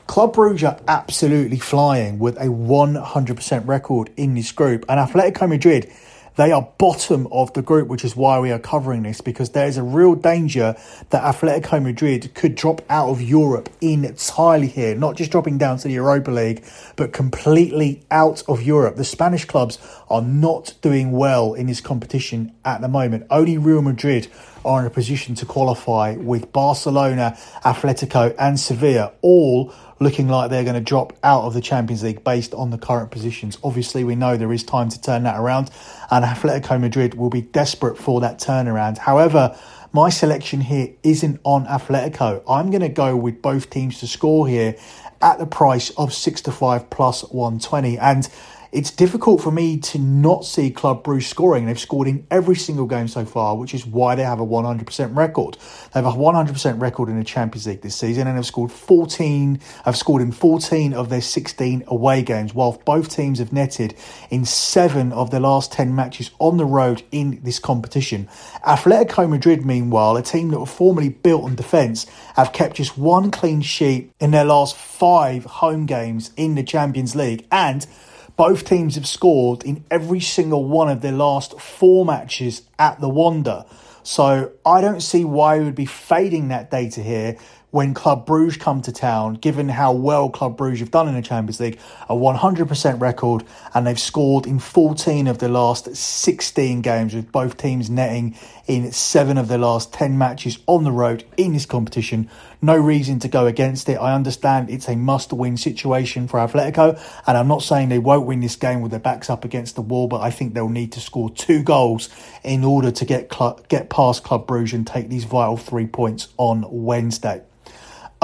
Club 0.08 0.36
Brugge 0.36 0.64
are 0.68 0.80
absolutely 0.88 1.58
flying 1.58 2.20
with 2.20 2.38
a 2.38 2.46
100% 2.46 3.68
record 3.68 4.12
in 4.16 4.36
this 4.36 4.52
group. 4.52 4.86
And 4.88 5.00
Atletico 5.00 5.50
Madrid, 5.50 5.92
they 6.36 6.52
are 6.52 6.70
bottom 6.78 7.28
of 7.32 7.52
the 7.54 7.64
group, 7.64 7.88
which 7.88 8.06
is 8.06 8.16
why 8.16 8.40
we 8.40 8.52
are 8.52 8.60
covering 8.60 9.04
this 9.04 9.20
because 9.20 9.50
there 9.50 9.68
is 9.68 9.78
a 9.78 9.84
real 9.84 10.14
danger 10.14 10.76
that 11.10 11.24
Atletico 11.24 11.82
Madrid 11.82 12.34
could 12.36 12.56
drop 12.56 12.82
out 12.88 13.10
of 13.10 13.22
Europe 13.22 13.68
entirely 13.82 14.68
here, 14.68 14.96
not 14.96 15.16
just 15.16 15.32
dropping 15.32 15.58
down 15.58 15.80
to 15.80 15.88
the 15.88 15.96
Europa 15.96 16.30
League, 16.30 16.64
but 16.98 17.12
completely 17.12 18.04
out 18.12 18.44
of 18.48 18.62
Europe. 18.62 18.98
The 18.98 19.06
Spanish 19.06 19.46
clubs 19.46 19.80
are 20.08 20.22
not 20.22 20.76
doing 20.82 21.14
well 21.14 21.56
in 21.56 21.66
this 21.66 21.82
competition 21.82 22.54
at 22.64 22.82
the 22.82 22.88
moment. 22.88 23.26
Only 23.32 23.58
Real 23.58 23.82
Madrid 23.82 24.28
are 24.66 24.82
in 24.82 24.86
a 24.86 24.90
position 24.90 25.36
to 25.36 25.46
qualify 25.46 26.16
with 26.18 26.52
Barcelona, 26.52 27.38
Atletico, 27.64 28.36
and 28.38 28.60
Sevilla 28.60 29.14
all 29.22 29.74
looking 30.00 30.28
like 30.28 30.50
they're 30.50 30.64
going 30.64 30.76
to 30.76 30.82
drop 30.82 31.14
out 31.24 31.44
of 31.44 31.54
the 31.54 31.62
Champions 31.62 32.04
League 32.04 32.24
based 32.24 32.54
on 32.54 32.72
the 32.72 32.78
current 32.78 33.12
positions. 33.12 33.58
Obviously, 33.64 34.04
we 34.04 34.16
know 34.16 34.36
there 34.36 34.52
is 34.52 34.64
time 34.64 34.90
to 34.90 35.00
turn 35.00 35.24
that 35.24 35.40
around, 35.40 35.70
and 36.12 36.26
Atletico 36.26 36.80
Madrid 36.80 37.14
will 37.14 37.30
be 37.30 37.42
desperate 37.42 37.98
for 37.98 38.20
that 38.22 38.40
turnaround. 38.40 38.98
However, 38.98 39.58
my 39.94 40.10
selection 40.10 40.60
here 40.60 40.90
isn't 41.04 41.40
on 41.46 41.66
Atletico. 41.68 42.44
I'm 42.50 42.70
going 42.70 42.82
to 42.82 42.90
go 42.90 43.16
with 43.16 43.42
both 43.42 43.70
teams 43.70 44.02
to 44.02 44.08
score 44.08 44.46
here 44.46 44.76
at 45.22 45.40
the 45.40 45.46
price 45.46 45.90
of 45.92 46.14
6 46.14 46.42
to 46.42 46.52
5 46.52 46.90
plus 46.90 47.24
120. 47.32 47.98
And 47.98 48.28
it's 48.76 48.92
difficult 48.92 49.42
for 49.42 49.52
me 49.52 49.78
to 49.78 49.98
not 49.98 50.44
see 50.44 50.70
Club 50.70 51.02
Bruges 51.02 51.30
scoring. 51.30 51.66
They've 51.66 51.80
scored 51.80 52.10
in 52.10 52.28
every 52.30 52.58
single 52.58 52.88
game 52.88 53.08
so 53.08 53.24
far, 53.24 53.56
which 53.56 53.74
is 53.74 53.86
why 53.86 54.16
they 54.16 54.24
have 54.24 54.42
a 54.42 54.46
100% 54.46 55.16
record. 55.16 55.58
They 55.94 56.02
have 56.02 56.14
a 56.14 56.18
100% 56.18 56.82
record 56.82 57.08
in 57.08 57.18
the 57.18 57.24
Champions 57.24 57.68
League 57.68 57.82
this 57.82 57.96
season 57.96 58.28
and 58.28 58.36
have 58.36 58.46
scored 58.46 58.74
14, 58.74 59.62
have 59.86 59.96
scored 59.96 60.22
in 60.22 60.34
14 60.34 60.94
of 60.94 61.08
their 61.08 61.22
16 61.22 61.86
away 61.88 62.22
games, 62.22 62.54
while 62.54 62.74
both 62.84 63.16
teams 63.16 63.40
have 63.40 63.54
netted 63.54 63.96
in 64.30 64.44
seven 64.44 65.14
of 65.14 65.32
their 65.32 65.40
last 65.40 65.72
10 65.72 65.96
matches 65.96 66.32
on 66.40 66.58
the 66.58 66.66
road 66.66 67.02
in 67.14 67.40
this 67.44 67.60
competition. 67.60 68.28
Atletico 68.68 69.30
Madrid, 69.30 69.66
meanwhile, 69.66 70.18
a 70.18 70.22
team 70.22 70.50
that 70.50 70.60
were 70.60 70.66
formerly 70.66 71.08
built 71.08 71.46
on 71.46 71.56
defence, 71.56 72.08
have 72.36 72.52
kept 72.52 72.76
just 72.76 72.98
one 72.98 73.32
clean 73.32 73.62
sheet 73.62 74.12
in 74.20 74.32
their 74.32 74.44
last 74.44 74.76
five 74.76 75.46
home 75.46 75.86
games 75.86 76.32
in 76.36 76.56
the 76.56 76.64
Champions 76.64 77.16
League 77.16 77.48
and 77.50 77.88
both 78.38 78.66
teams 78.66 78.96
have 78.96 79.08
scored 79.08 79.64
in 79.64 79.84
every 79.90 80.20
single 80.20 80.66
one 80.66 80.90
of 80.90 81.02
their 81.02 81.12
last 81.12 81.60
four 81.60 82.06
matches 82.06 82.64
at 82.78 83.00
the 83.00 83.10
Wanda. 83.10 83.66
So 84.04 84.52
I 84.66 84.82
don't 84.82 85.02
see 85.02 85.26
why 85.26 85.58
we 85.58 85.66
would 85.66 85.76
be 85.76 85.86
fading 85.86 86.50
that 86.50 86.70
data 86.70 87.02
here 87.02 87.38
when 87.72 87.94
Club 87.94 88.26
Bruges 88.26 88.56
come 88.56 88.82
to 88.84 88.92
town, 88.92 89.34
given 89.34 89.68
how 89.68 89.92
well 89.92 90.30
Club 90.30 90.56
Bruges 90.56 90.80
have 90.80 90.92
done 90.92 91.10
in 91.10 91.14
the 91.14 91.22
Champions 91.22 91.60
League, 91.60 91.78
a 92.08 92.16
100% 92.16 93.02
record, 93.02 93.44
and 93.74 93.86
they've 93.86 94.00
scored 94.00 94.46
in 94.46 94.60
14 94.60 95.28
of 95.28 95.40
the 95.40 95.50
last 95.50 95.94
16 95.94 96.82
games, 96.82 97.14
with 97.14 97.32
both 97.34 97.58
teams 97.58 97.90
netting 97.90 98.38
in 98.68 98.92
seven 98.92 99.38
of 99.38 99.48
their 99.48 99.58
last 99.58 99.94
10 99.94 100.18
matches 100.18 100.60
on 100.66 100.84
the 100.84 100.92
road 100.92 101.24
in 101.38 101.54
this 101.54 101.66
competition. 101.66 102.30
No 102.62 102.76
reason 102.76 103.20
to 103.20 103.28
go 103.28 103.46
against 103.46 103.88
it. 103.90 103.96
I 103.96 104.14
understand 104.14 104.70
it's 104.70 104.88
a 104.88 104.96
must 104.96 105.32
win 105.32 105.58
situation 105.58 106.28
for 106.28 106.40
Atletico, 106.40 107.00
and 107.28 107.38
I'm 107.38 107.48
not 107.48 107.62
saying 107.62 107.90
they 107.90 108.00
won't 108.00 108.26
win 108.26 108.40
this 108.40 108.56
game 108.56 108.82
with 108.82 108.92
their 108.92 109.00
backs 109.00 109.30
up 109.30 109.46
against 109.46 109.76
the 109.76 109.82
wall, 109.82 110.08
but 110.08 110.22
I 110.22 110.32
think 110.32 110.54
they'll 110.54 110.70
need 110.70 110.92
to 110.94 111.00
score 111.00 111.30
two 111.30 111.62
goals 111.62 112.10
in 112.44 112.64
order 112.64 112.92
to 112.92 113.06
get, 113.06 113.32
get 113.70 113.90
past 113.90 114.24
Club 114.24 114.48
Bruges 114.48 114.74
and 114.74 114.88
take 114.88 115.10
these 115.10 115.26
vital 115.26 115.58
three 115.58 115.88
points 115.88 116.30
on 116.38 116.66
Wednesday. 116.70 117.44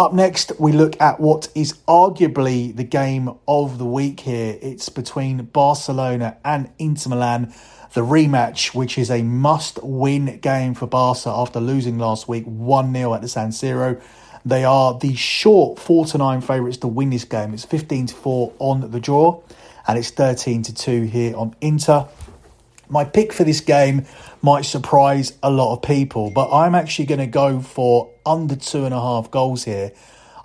Up 0.01 0.13
next, 0.13 0.53
we 0.59 0.71
look 0.71 0.99
at 0.99 1.19
what 1.19 1.47
is 1.53 1.73
arguably 1.87 2.75
the 2.75 2.83
game 2.83 3.37
of 3.47 3.77
the 3.77 3.85
week 3.85 4.21
here. 4.21 4.57
It's 4.59 4.89
between 4.89 5.43
Barcelona 5.43 6.37
and 6.43 6.71
Inter 6.79 7.11
Milan, 7.11 7.53
the 7.93 8.01
rematch, 8.01 8.73
which 8.73 8.97
is 8.97 9.11
a 9.11 9.21
must 9.21 9.77
win 9.83 10.39
game 10.39 10.73
for 10.73 10.87
Barca 10.87 11.29
after 11.29 11.59
losing 11.59 11.99
last 11.99 12.27
week 12.27 12.45
1 12.45 12.91
0 12.91 13.13
at 13.13 13.21
the 13.21 13.27
San 13.27 13.49
Siro. 13.49 14.01
They 14.43 14.63
are 14.63 14.97
the 14.97 15.13
short 15.13 15.77
4 15.77 16.07
to 16.07 16.17
9 16.17 16.41
favourites 16.41 16.77
to 16.77 16.87
win 16.87 17.11
this 17.11 17.25
game. 17.25 17.53
It's 17.53 17.65
15 17.65 18.07
to 18.07 18.15
4 18.15 18.53
on 18.57 18.89
the 18.89 18.99
draw, 18.99 19.39
and 19.87 19.99
it's 19.99 20.09
13 20.09 20.63
to 20.63 20.73
2 20.73 21.03
here 21.03 21.35
on 21.35 21.55
Inter. 21.61 22.07
My 22.91 23.05
pick 23.05 23.31
for 23.31 23.45
this 23.45 23.61
game 23.61 24.05
might 24.41 24.65
surprise 24.65 25.31
a 25.41 25.49
lot 25.49 25.73
of 25.73 25.81
people, 25.81 26.29
but 26.29 26.51
I'm 26.51 26.75
actually 26.75 27.05
going 27.05 27.19
to 27.21 27.25
go 27.25 27.61
for 27.61 28.13
under 28.25 28.57
two 28.57 28.83
and 28.83 28.93
a 28.93 28.99
half 28.99 29.31
goals 29.31 29.63
here. 29.63 29.93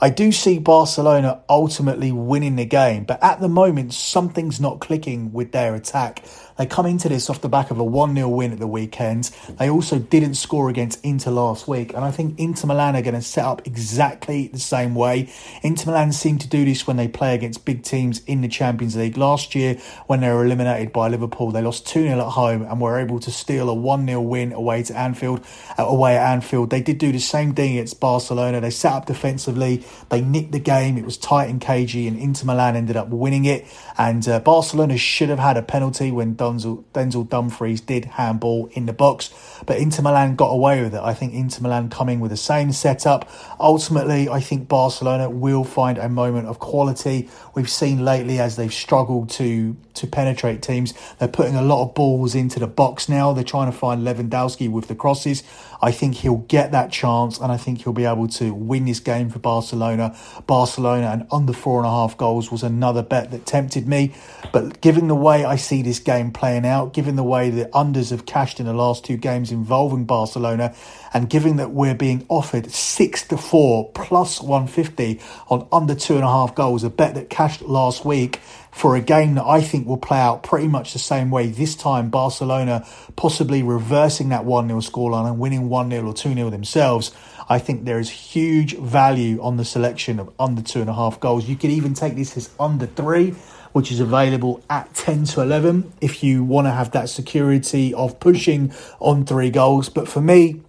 I 0.01 0.11
do 0.11 0.31
see 0.31 0.61
Barcelona 0.61 1.43
ultimately 1.49 2.13
winning 2.13 2.55
the 2.55 2.65
game, 2.65 3.03
but 3.03 3.21
at 3.21 3.41
the 3.41 3.49
moment, 3.49 3.95
something's 3.95 4.61
not 4.61 4.79
clicking 4.79 5.33
with 5.33 5.51
their 5.51 5.75
attack. 5.75 6.23
They 6.57 6.67
come 6.67 6.87
into 6.87 7.09
this 7.09 7.29
off 7.29 7.41
the 7.41 7.49
back 7.49 7.71
of 7.71 7.79
a 7.79 7.85
1 7.85 8.15
0 8.15 8.29
win 8.29 8.53
at 8.53 8.59
the 8.59 8.67
weekend. 8.67 9.31
They 9.59 9.69
also 9.69 9.99
didn't 9.99 10.35
score 10.35 10.71
against 10.71 11.05
Inter 11.05 11.31
last 11.31 11.69
week, 11.69 11.93
and 11.93 12.05
I 12.05 12.11
think 12.11 12.39
Inter 12.39 12.69
Milan 12.69 12.97
are 12.97 13.03
going 13.03 13.15
to 13.15 13.23
set 13.23 13.45
up 13.45 13.67
exactly 13.67 14.49
the 14.49 14.59
same 14.59 14.95
way. 14.95 15.31
Inter 15.63 15.91
Milan 15.91 16.13
seem 16.13 16.39
to 16.39 16.49
do 16.49 16.65
this 16.65 16.87
when 16.87 16.97
they 16.97 17.09
play 17.09 17.35
against 17.35 17.65
big 17.65 17.83
teams 17.83 18.23
in 18.27 18.41
the 18.41 18.49
Champions 18.49 18.97
League. 18.97 19.17
Last 19.17 19.55
year, 19.55 19.79
when 20.07 20.21
they 20.21 20.31
were 20.31 20.45
eliminated 20.45 20.93
by 20.93 21.09
Liverpool, 21.09 21.51
they 21.51 21.63
lost 21.63 21.87
2 21.89 22.03
0 22.03 22.21
at 22.21 22.33
home 22.33 22.63
and 22.63 22.81
were 22.81 22.99
able 22.99 23.21
to 23.21 23.31
steal 23.31 23.69
a 23.69 23.75
1 23.75 24.07
0 24.07 24.21
win 24.23 24.53
away 24.53 24.83
to 24.85 24.97
Anfield. 24.97 25.45
Uh, 25.79 25.85
away 25.85 26.17
at 26.17 26.33
Anfield, 26.33 26.71
they 26.71 26.81
did 26.81 26.99
do 26.99 27.13
the 27.13 27.19
same 27.19 27.55
thing 27.55 27.73
against 27.73 28.01
Barcelona. 28.01 28.61
They 28.61 28.71
set 28.71 28.93
up 28.93 29.07
defensively, 29.07 29.85
they 30.09 30.23
nicked 30.23 30.53
the 30.53 30.61
game, 30.61 30.97
it 30.97 31.05
was 31.05 31.19
tight 31.19 31.51
and 31.51 31.61
cagey, 31.61 32.09
and 32.09 32.19
Inter 32.19 32.47
Milan 32.47 32.77
ended 32.77 32.97
up 32.97 33.09
winning 33.09 33.45
it. 33.45 33.67
And 33.99 34.27
uh, 34.27 34.41
Barcelona 34.41 34.97
should 34.97 35.29
have 35.29 35.39
had 35.39 35.57
a 35.57 35.63
penalty 35.63 36.11
when 36.11 36.35
Denzel, 36.47 36.85
Denzel 36.95 37.29
Dumfries 37.29 37.81
did 37.81 38.05
handball 38.05 38.69
in 38.73 38.87
the 38.87 38.93
box, 38.93 39.31
but 39.67 39.79
Inter 39.79 40.03
Milan 40.03 40.37
got 40.37 40.49
away 40.49 40.83
with 40.83 40.95
it. 40.95 41.01
I 41.01 41.15
think 41.15 41.35
Inter 41.35 41.63
Milan 41.63 41.91
coming 41.91 42.21
with 42.21 42.31
the 42.31 42.37
same 42.37 42.73
setup. 42.73 43.29
Ultimately, 43.59 44.29
I 44.29 44.41
think 44.41 44.69
Barcelona 44.69 45.29
will 45.29 45.65
find 45.65 45.99
a 45.99 46.09
moment 46.09 46.47
of 46.47 46.59
quality. 46.59 47.29
We've 47.55 47.71
seen 47.71 48.05
lately 48.05 48.39
as 48.39 48.57
they've 48.57 48.73
struggled 48.73 49.31
to 49.31 49.77
to 49.97 50.07
penetrate 50.07 50.63
teams, 50.63 50.95
they're 51.19 51.29
putting 51.29 51.55
a 51.55 51.63
lot 51.63 51.83
of 51.83 51.95
balls 51.95 52.35
into 52.35 52.59
the 52.59 52.67
box 52.67 53.09
now. 53.09 53.33
They're 53.33 53.45
trying 53.45 53.71
to 53.71 53.77
find 53.77 54.03
Lewandowski 54.03 54.71
with 54.71 54.89
the 54.89 54.95
crosses. 54.95 55.43
I 55.83 55.93
think 55.93 56.17
he'll 56.17 56.39
get 56.39 56.73
that 56.73 56.91
chance, 56.91 57.39
and 57.39 57.53
I 57.53 57.57
think 57.57 57.83
he'll 57.83 57.93
be 57.93 58.05
able 58.05 58.29
to 58.29 58.53
win 58.55 58.87
this 58.87 59.01
game 59.01 59.29
for 59.31 59.39
Barcelona. 59.39 60.17
Barcelona 60.47 61.09
and 61.09 61.27
under 61.31 61.53
four 61.53 61.79
and 61.79 61.87
a 61.87 61.91
half 61.91 62.17
goals 62.17 62.51
was 62.51 62.63
another 62.63 63.03
bet 63.03 63.31
that 63.31 63.47
tempted 63.47 63.87
me, 63.87 64.15
but 64.53 64.81
given 64.81 65.09
the 65.09 65.15
way 65.15 65.45
I 65.45 65.57
see 65.57 65.83
this 65.83 65.99
game 65.99 66.31
playing 66.31 66.67
out, 66.67 66.93
given 66.93 67.17
the 67.17 67.23
way 67.23 67.51
the 67.51 67.67
unders 67.67 68.11
have 68.11 68.27
cashed 68.27 68.61
in 68.61 68.67
the 68.67 68.73
last 68.73 69.05
two 69.05 69.17
games 69.17 69.53
involving 69.53 70.05
Barcelona, 70.05 70.75
and 71.13 71.29
given 71.29 71.57
that 71.57 71.71
we're 71.71 71.95
being 71.95 72.27
offered 72.29 72.71
six 72.71 73.27
to 73.29 73.37
four 73.37 73.91
plus 73.93 74.41
150 74.41 75.21
on 75.49 75.67
under 75.73 75.95
two 75.95 76.15
and 76.15 76.25
a 76.25 76.29
half 76.29 76.55
goals, 76.55 76.85
a 76.85 76.91
bet 76.91 77.15
that 77.15 77.31
cashed 77.31 77.63
last 77.63 78.05
week 78.05 78.41
for 78.77 78.95
a 78.95 79.01
game 79.01 79.37
that 79.37 79.47
I 79.47 79.63
think 79.63 79.87
will 79.87 79.97
play 79.97 80.19
out 80.19 80.43
pretty 80.43 80.69
much 80.69 80.93
the 80.93 80.99
same 80.99 81.31
way. 81.31 81.47
This 81.47 81.75
time, 81.75 82.11
Barcelona 82.11 82.87
possibly 83.17 83.63
reversing 83.63 84.29
that 84.29 84.45
1 84.45 84.69
0 84.69 84.81
scoreline 84.81 85.27
and 85.27 85.39
winning 85.39 85.71
1 85.71 85.91
0 85.91 86.07
or 86.07 86.13
2 86.13 86.35
0 86.35 86.51
themselves. 86.51 87.11
I 87.49 87.59
think 87.59 87.87
there 87.87 87.99
is 87.99 88.11
huge 88.11 88.77
value 88.77 89.41
on 89.41 89.57
the 89.57 89.65
selection 89.65 90.21
of 90.21 90.31
under 90.39 90.61
two 90.61 90.83
and 90.83 90.91
a 90.91 90.93
half 90.93 91.19
goals. 91.21 91.49
You 91.49 91.57
could 91.57 91.71
even 91.71 91.95
take 91.95 92.17
this 92.17 92.37
as 92.37 92.51
under 92.61 92.85
three, 92.85 93.31
which 93.73 93.91
is 93.91 93.99
available 93.99 94.63
at 94.69 94.93
10 94.93 95.25
to 95.25 95.41
11 95.41 95.95
if 96.03 96.23
you 96.23 96.45
want 96.45 96.67
to 96.67 96.71
have 96.73 96.91
that 96.91 97.09
security 97.09 97.95
of 97.95 98.21
pushing 98.21 98.75
on 99.01 99.25
three 99.25 99.49
goals. 99.49 99.89
But 99.89 100.07
for 100.07 100.21
me, 100.21 100.61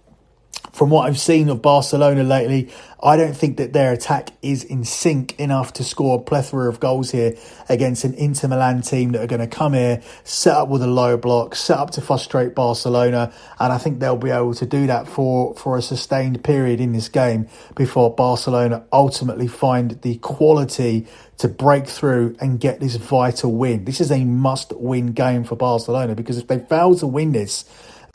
from 0.78 0.90
what 0.90 1.08
I've 1.08 1.18
seen 1.18 1.48
of 1.48 1.60
Barcelona 1.60 2.22
lately, 2.22 2.70
I 3.02 3.16
don't 3.16 3.36
think 3.36 3.56
that 3.56 3.72
their 3.72 3.92
attack 3.92 4.30
is 4.42 4.62
in 4.62 4.84
sync 4.84 5.38
enough 5.38 5.72
to 5.74 5.84
score 5.84 6.18
a 6.18 6.22
plethora 6.22 6.68
of 6.68 6.78
goals 6.78 7.10
here 7.10 7.36
against 7.68 8.04
an 8.04 8.14
Inter 8.14 8.46
Milan 8.46 8.82
team 8.82 9.10
that 9.12 9.22
are 9.22 9.26
going 9.26 9.40
to 9.40 9.48
come 9.48 9.72
here, 9.72 10.02
set 10.22 10.54
up 10.54 10.68
with 10.68 10.82
a 10.82 10.86
low 10.86 11.16
block, 11.16 11.56
set 11.56 11.78
up 11.78 11.90
to 11.92 12.00
frustrate 12.00 12.54
Barcelona, 12.54 13.32
and 13.58 13.72
I 13.72 13.78
think 13.78 13.98
they'll 13.98 14.16
be 14.16 14.30
able 14.30 14.54
to 14.54 14.66
do 14.66 14.86
that 14.86 15.08
for, 15.08 15.54
for 15.56 15.76
a 15.76 15.82
sustained 15.82 16.44
period 16.44 16.80
in 16.80 16.92
this 16.92 17.08
game 17.08 17.48
before 17.74 18.14
Barcelona 18.14 18.84
ultimately 18.92 19.48
find 19.48 20.00
the 20.02 20.18
quality 20.18 21.08
to 21.38 21.48
break 21.48 21.86
through 21.86 22.36
and 22.40 22.60
get 22.60 22.78
this 22.78 22.96
vital 22.96 23.52
win. 23.52 23.84
This 23.84 24.00
is 24.00 24.10
a 24.10 24.24
must 24.24 24.72
win 24.76 25.12
game 25.12 25.44
for 25.44 25.56
Barcelona 25.56 26.14
because 26.14 26.38
if 26.38 26.46
they 26.46 26.58
fail 26.58 26.96
to 26.96 27.06
win 27.06 27.32
this, 27.32 27.64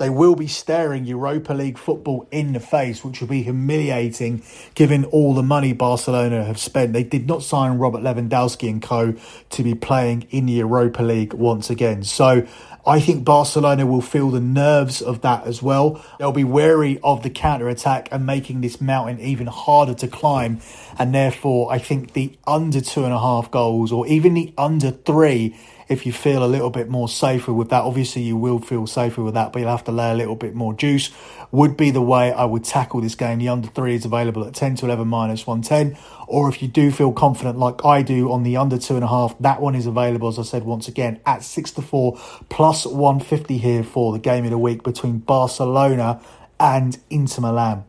they 0.03 0.09
will 0.09 0.35
be 0.35 0.47
staring 0.47 1.05
Europa 1.05 1.53
League 1.53 1.77
football 1.77 2.27
in 2.29 2.51
the 2.51 2.59
face, 2.59 3.05
which 3.05 3.21
will 3.21 3.29
be 3.29 3.41
humiliating 3.41 4.43
given 4.75 5.05
all 5.05 5.33
the 5.33 5.41
money 5.41 5.71
Barcelona 5.71 6.43
have 6.43 6.59
spent. 6.59 6.91
They 6.91 7.03
did 7.03 7.25
not 7.25 7.41
sign 7.41 7.77
Robert 7.77 8.01
Lewandowski 8.01 8.69
and 8.69 8.81
co 8.81 9.13
to 9.51 9.63
be 9.63 9.73
playing 9.73 10.27
in 10.29 10.45
the 10.45 10.53
Europa 10.53 11.01
League 11.01 11.33
once 11.33 11.69
again. 11.69 12.03
So 12.03 12.45
I 12.85 12.99
think 12.99 13.23
Barcelona 13.23 13.85
will 13.85 14.01
feel 14.01 14.29
the 14.29 14.41
nerves 14.41 15.01
of 15.01 15.21
that 15.21 15.47
as 15.47 15.63
well. 15.63 16.03
They'll 16.19 16.33
be 16.33 16.43
wary 16.43 16.99
of 17.01 17.23
the 17.23 17.29
counter 17.29 17.69
attack 17.69 18.09
and 18.11 18.25
making 18.25 18.59
this 18.59 18.81
mountain 18.81 19.21
even 19.21 19.47
harder 19.47 19.93
to 19.93 20.09
climb. 20.09 20.59
And 20.99 21.15
therefore, 21.15 21.71
I 21.71 21.77
think 21.77 22.11
the 22.11 22.37
under 22.45 22.81
two 22.81 23.05
and 23.05 23.13
a 23.13 23.19
half 23.19 23.49
goals 23.51 23.93
or 23.93 24.05
even 24.07 24.33
the 24.33 24.53
under 24.57 24.91
three 24.91 25.55
if 25.87 26.05
you 26.05 26.13
feel 26.13 26.43
a 26.43 26.47
little 26.47 26.69
bit 26.69 26.89
more 26.89 27.07
safer 27.07 27.53
with 27.53 27.69
that, 27.69 27.83
obviously 27.83 28.21
you 28.21 28.37
will 28.37 28.59
feel 28.59 28.87
safer 28.87 29.23
with 29.23 29.33
that, 29.33 29.51
but 29.51 29.59
you'll 29.59 29.69
have 29.69 29.83
to 29.85 29.91
lay 29.91 30.11
a 30.11 30.15
little 30.15 30.35
bit 30.35 30.55
more 30.55 30.73
juice. 30.73 31.11
Would 31.51 31.77
be 31.77 31.91
the 31.91 32.01
way 32.01 32.31
I 32.31 32.45
would 32.45 32.63
tackle 32.63 33.01
this 33.01 33.15
game. 33.15 33.39
The 33.39 33.49
under 33.49 33.67
three 33.67 33.95
is 33.95 34.05
available 34.05 34.45
at 34.45 34.53
10 34.53 34.75
to 34.77 34.85
11 34.85 35.07
minus 35.07 35.45
110. 35.45 35.97
Or 36.27 36.49
if 36.49 36.61
you 36.61 36.67
do 36.67 36.91
feel 36.91 37.11
confident, 37.11 37.59
like 37.59 37.85
I 37.85 38.01
do, 38.01 38.31
on 38.31 38.43
the 38.43 38.57
under 38.57 38.77
two 38.77 38.95
and 38.95 39.03
a 39.03 39.07
half, 39.07 39.37
that 39.39 39.61
one 39.61 39.75
is 39.75 39.85
available, 39.85 40.29
as 40.29 40.39
I 40.39 40.43
said 40.43 40.63
once 40.63 40.87
again, 40.87 41.19
at 41.25 41.43
6 41.43 41.71
to 41.71 41.81
4 41.81 42.17
plus 42.49 42.85
150 42.85 43.57
here 43.57 43.83
for 43.83 44.13
the 44.13 44.19
game 44.19 44.45
of 44.45 44.51
the 44.51 44.57
week 44.57 44.83
between 44.83 45.19
Barcelona 45.19 46.21
and 46.59 46.97
Inter 47.09 47.41
Milan. 47.41 47.85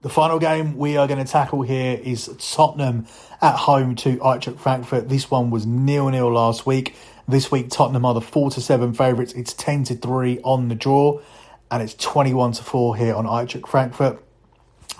The 0.00 0.08
final 0.08 0.38
game 0.38 0.76
we 0.76 0.96
are 0.96 1.08
going 1.08 1.18
to 1.18 1.28
tackle 1.28 1.62
here 1.62 2.00
is 2.00 2.32
Tottenham 2.38 3.08
at 3.42 3.56
home 3.56 3.96
to 3.96 4.16
Eintracht 4.18 4.60
Frankfurt. 4.60 5.08
This 5.08 5.28
one 5.28 5.50
was 5.50 5.66
nil 5.66 6.08
nil 6.10 6.32
last 6.32 6.64
week. 6.64 6.94
This 7.26 7.50
week 7.50 7.68
Tottenham 7.68 8.04
are 8.04 8.14
the 8.14 8.20
four 8.20 8.48
to 8.52 8.60
seven 8.60 8.94
favourites. 8.94 9.32
It's 9.32 9.52
ten 9.52 9.82
to 9.82 9.96
three 9.96 10.38
on 10.44 10.68
the 10.68 10.76
draw, 10.76 11.20
and 11.68 11.82
it's 11.82 11.94
twenty 11.94 12.32
one 12.32 12.52
to 12.52 12.62
four 12.62 12.94
here 12.94 13.12
on 13.12 13.24
Eintracht 13.24 13.66
Frankfurt. 13.66 14.22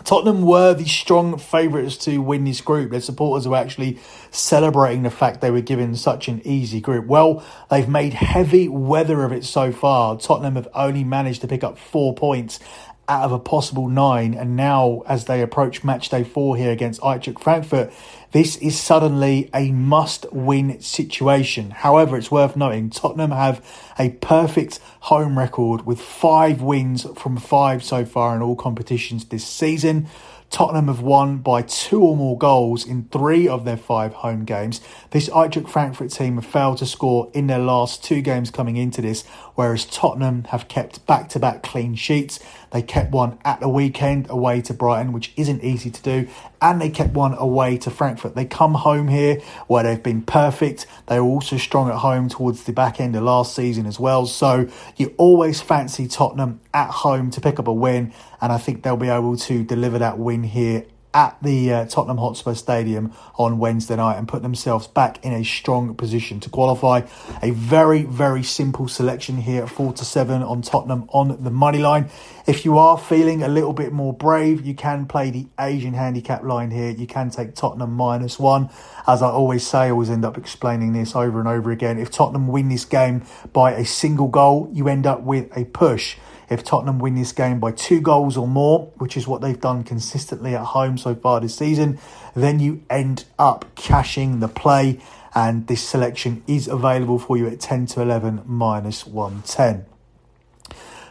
Tottenham 0.05 0.43
were 0.43 0.75
the 0.75 0.85
strong 0.85 1.38
favourites 1.38 1.97
to 1.99 2.19
win 2.19 2.45
this 2.45 2.61
group. 2.61 2.90
Their 2.90 3.00
supporters 3.00 3.49
were 3.49 3.57
actually 3.57 3.99
celebrating 4.31 5.02
the 5.02 5.11
fact 5.11 5.40
they 5.40 5.50
were 5.50 5.61
given 5.61 5.97
such 5.97 6.28
an 6.28 6.40
easy 6.45 6.81
group. 6.81 7.07
Well, 7.07 7.45
they've 7.69 7.88
made 7.88 8.14
heavy 8.14 8.69
weather 8.69 9.25
of 9.25 9.33
it 9.33 9.45
so 9.45 9.73
far. 9.73 10.17
Tottenham 10.17 10.55
have 10.55 10.69
only 10.73 11.02
managed 11.02 11.40
to 11.40 11.49
pick 11.49 11.64
up 11.64 11.78
four 11.78 12.14
points 12.14 12.61
out 13.09 13.25
of 13.25 13.33
a 13.33 13.38
possible 13.38 13.88
nine. 13.88 14.35
And 14.35 14.55
now, 14.55 15.03
as 15.07 15.25
they 15.25 15.42
approach 15.42 15.83
match 15.83 16.11
day 16.11 16.25
four 16.25 16.57
here 16.57 16.71
against 16.71 17.01
Eintracht 17.01 17.40
Frankfurt, 17.40 17.92
this 18.33 18.57
is 18.57 18.79
suddenly 18.79 19.49
a 19.55 19.73
must 19.73 20.31
win 20.33 20.81
situation. 20.81 21.71
However, 21.71 22.16
it's 22.16 22.31
worth 22.31 22.57
noting 22.57 22.90
Tottenham 22.90 23.31
have 23.31 23.64
a 23.99 24.11
perfect 24.11 24.81
home 25.01 25.38
record 25.38 25.87
with 25.87 26.01
five 26.01 26.61
wins 26.61 27.07
from 27.16 27.38
five 27.38 27.83
so 27.83 28.05
far 28.05 28.37
in 28.37 28.42
all 28.42 28.57
competitions 28.57 29.25
this 29.27 29.47
season. 29.47 30.09
Tottenham 30.50 30.87
have 30.88 31.00
won 31.00 31.38
by 31.38 31.62
two 31.62 32.02
or 32.02 32.16
more 32.16 32.38
goals 32.38 32.87
in 32.87 33.04
three 33.12 33.46
of 33.46 33.64
their 33.64 33.76
five 33.76 34.14
home 34.14 34.44
games. 34.44 34.80
This 35.11 35.28
Eintracht 35.28 35.68
Frankfurt 35.68 36.11
team 36.11 36.37
have 36.37 36.46
failed 36.46 36.78
to 36.78 36.87
score 36.87 37.30
in 37.34 37.46
their 37.48 37.58
last 37.58 38.02
two 38.02 38.22
games 38.22 38.50
coming 38.50 38.76
into 38.76 39.02
this, 39.02 39.26
whereas 39.54 39.84
Tottenham 39.84 40.44
have 40.44 40.68
kept 40.68 41.06
back 41.06 41.28
to 41.30 41.38
back 41.38 41.62
clean 41.62 41.94
sheets. 41.94 42.40
They 42.70 42.82
kept 42.82 43.12
one 43.12 43.38
at 43.44 43.61
the 43.61 43.68
weekend 43.68 44.28
away 44.30 44.61
to 44.62 44.74
Brighton, 44.74 45.12
which 45.12 45.32
isn't 45.37 45.62
easy 45.62 45.90
to 45.90 46.02
do, 46.02 46.28
and 46.61 46.80
they 46.80 46.90
kept 46.90 47.14
one 47.14 47.34
away 47.34 47.78
to 47.78 47.90
Frankfurt. 47.90 48.34
They 48.34 48.44
come 48.44 48.74
home 48.74 49.08
here 49.08 49.40
where 49.66 49.82
they've 49.82 50.02
been 50.02 50.22
perfect. 50.22 50.87
They 51.06 51.20
were 51.20 51.26
also 51.26 51.56
strong 51.56 51.88
at 51.88 51.96
home 51.96 52.28
towards 52.28 52.64
the 52.64 52.72
back 52.72 53.00
end 53.00 53.16
of 53.16 53.22
last 53.22 53.54
season 53.54 53.87
as 53.87 53.98
well. 53.98 54.26
So 54.26 54.68
you 54.96 55.14
always 55.16 55.61
fancy 55.61 56.08
Tottenham 56.08 56.61
at 56.74 56.90
home 56.90 57.30
to 57.30 57.40
pick 57.40 57.58
up 57.58 57.68
a 57.68 57.72
win, 57.72 58.12
and 58.40 58.53
I 58.53 58.59
think 58.59 58.83
they'll 58.83 58.96
be 58.96 59.09
able 59.09 59.37
to 59.37 59.64
deliver 59.64 59.98
that 59.98 60.18
win 60.18 60.42
here 60.42 60.85
at 61.14 61.37
the 61.42 61.72
uh, 61.72 61.87
Tottenham 61.87 62.18
Hotspur 62.18 62.55
Stadium 62.55 63.12
on 63.37 63.59
Wednesday 63.59 63.96
night 63.96 64.18
and 64.18 64.29
put 64.29 64.42
themselves 64.42 64.87
back 64.87 65.24
in 65.24 65.33
a 65.33 65.44
strong 65.44 65.94
position 65.94 66.38
to 66.40 66.51
qualify. 66.51 67.03
A 67.42 67.51
very, 67.51 68.03
very 68.03 68.42
simple 68.42 68.88
selection 68.88 69.38
here 69.38 69.66
4 69.66 69.94
to 69.94 70.05
7 70.05 70.42
on 70.42 70.62
Tottenham 70.62 71.09
on 71.09 71.42
the 71.42 71.51
money 71.51 71.79
line. 71.79 72.11
If 72.46 72.64
you 72.64 72.79
are 72.79 72.98
feeling 72.98 73.42
a 73.42 73.48
little 73.48 73.72
bit 73.72 73.92
more 73.92 74.12
brave, 74.12 74.64
you 74.64 74.74
can 74.74 75.07
play 75.07 75.31
the 75.31 75.46
Asian 75.59 75.94
handicap 75.94 76.44
line 76.44 76.70
here. 76.70 76.90
You 76.90 77.07
can 77.07 77.31
take 77.31 77.55
Tottenham 77.55 77.94
minus 77.94 78.38
one. 78.38 78.68
As 79.07 79.22
I 79.22 79.29
always 79.31 79.66
say, 79.66 79.79
I 79.79 79.90
always 79.90 80.11
end 80.11 80.24
up 80.24 80.37
explaining 80.37 80.92
this 80.92 81.16
over 81.16 81.40
and 81.40 81.48
over 81.48 81.70
again. 81.70 81.98
If 81.98 82.11
Tottenham 82.11 82.48
win 82.48 82.68
this 82.68 82.85
game 82.85 83.24
by 83.53 83.72
a 83.72 83.85
single 83.85 84.29
goal, 84.29 84.70
you 84.72 84.88
end 84.88 85.07
up 85.07 85.22
with 85.22 85.57
a 85.57 85.64
push. 85.64 86.16
If 86.50 86.64
Tottenham 86.64 86.98
win 86.98 87.14
this 87.14 87.32
game 87.32 87.61
by 87.61 87.72
two 87.72 88.00
goals 88.00 88.37
or 88.37 88.48
more, 88.48 88.90
which 88.96 89.16
is 89.16 89.28
what 89.28 89.40
they've 89.40 89.61
done 89.61 89.84
consistently 89.84 90.54
at 90.54 90.64
home 90.64 90.96
so 90.96 91.14
far 91.14 91.40
this 91.40 91.54
season, 91.54 91.98
then 92.34 92.58
you 92.58 92.82
end 92.88 93.24
up 93.38 93.66
cashing 93.74 94.40
the 94.40 94.48
play. 94.48 95.00
And 95.34 95.66
this 95.66 95.87
selection 95.87 96.42
is 96.46 96.66
available 96.66 97.18
for 97.18 97.37
you 97.37 97.46
at 97.46 97.61
10 97.61 97.87
to 97.87 98.02
11 98.02 98.42
minus 98.46 99.06
110. 99.06 99.84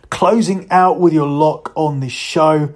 Closing 0.09 0.67
out 0.71 0.99
with 0.99 1.13
your 1.13 1.27
lock 1.27 1.71
on 1.75 1.99
this 1.99 2.11
show, 2.11 2.73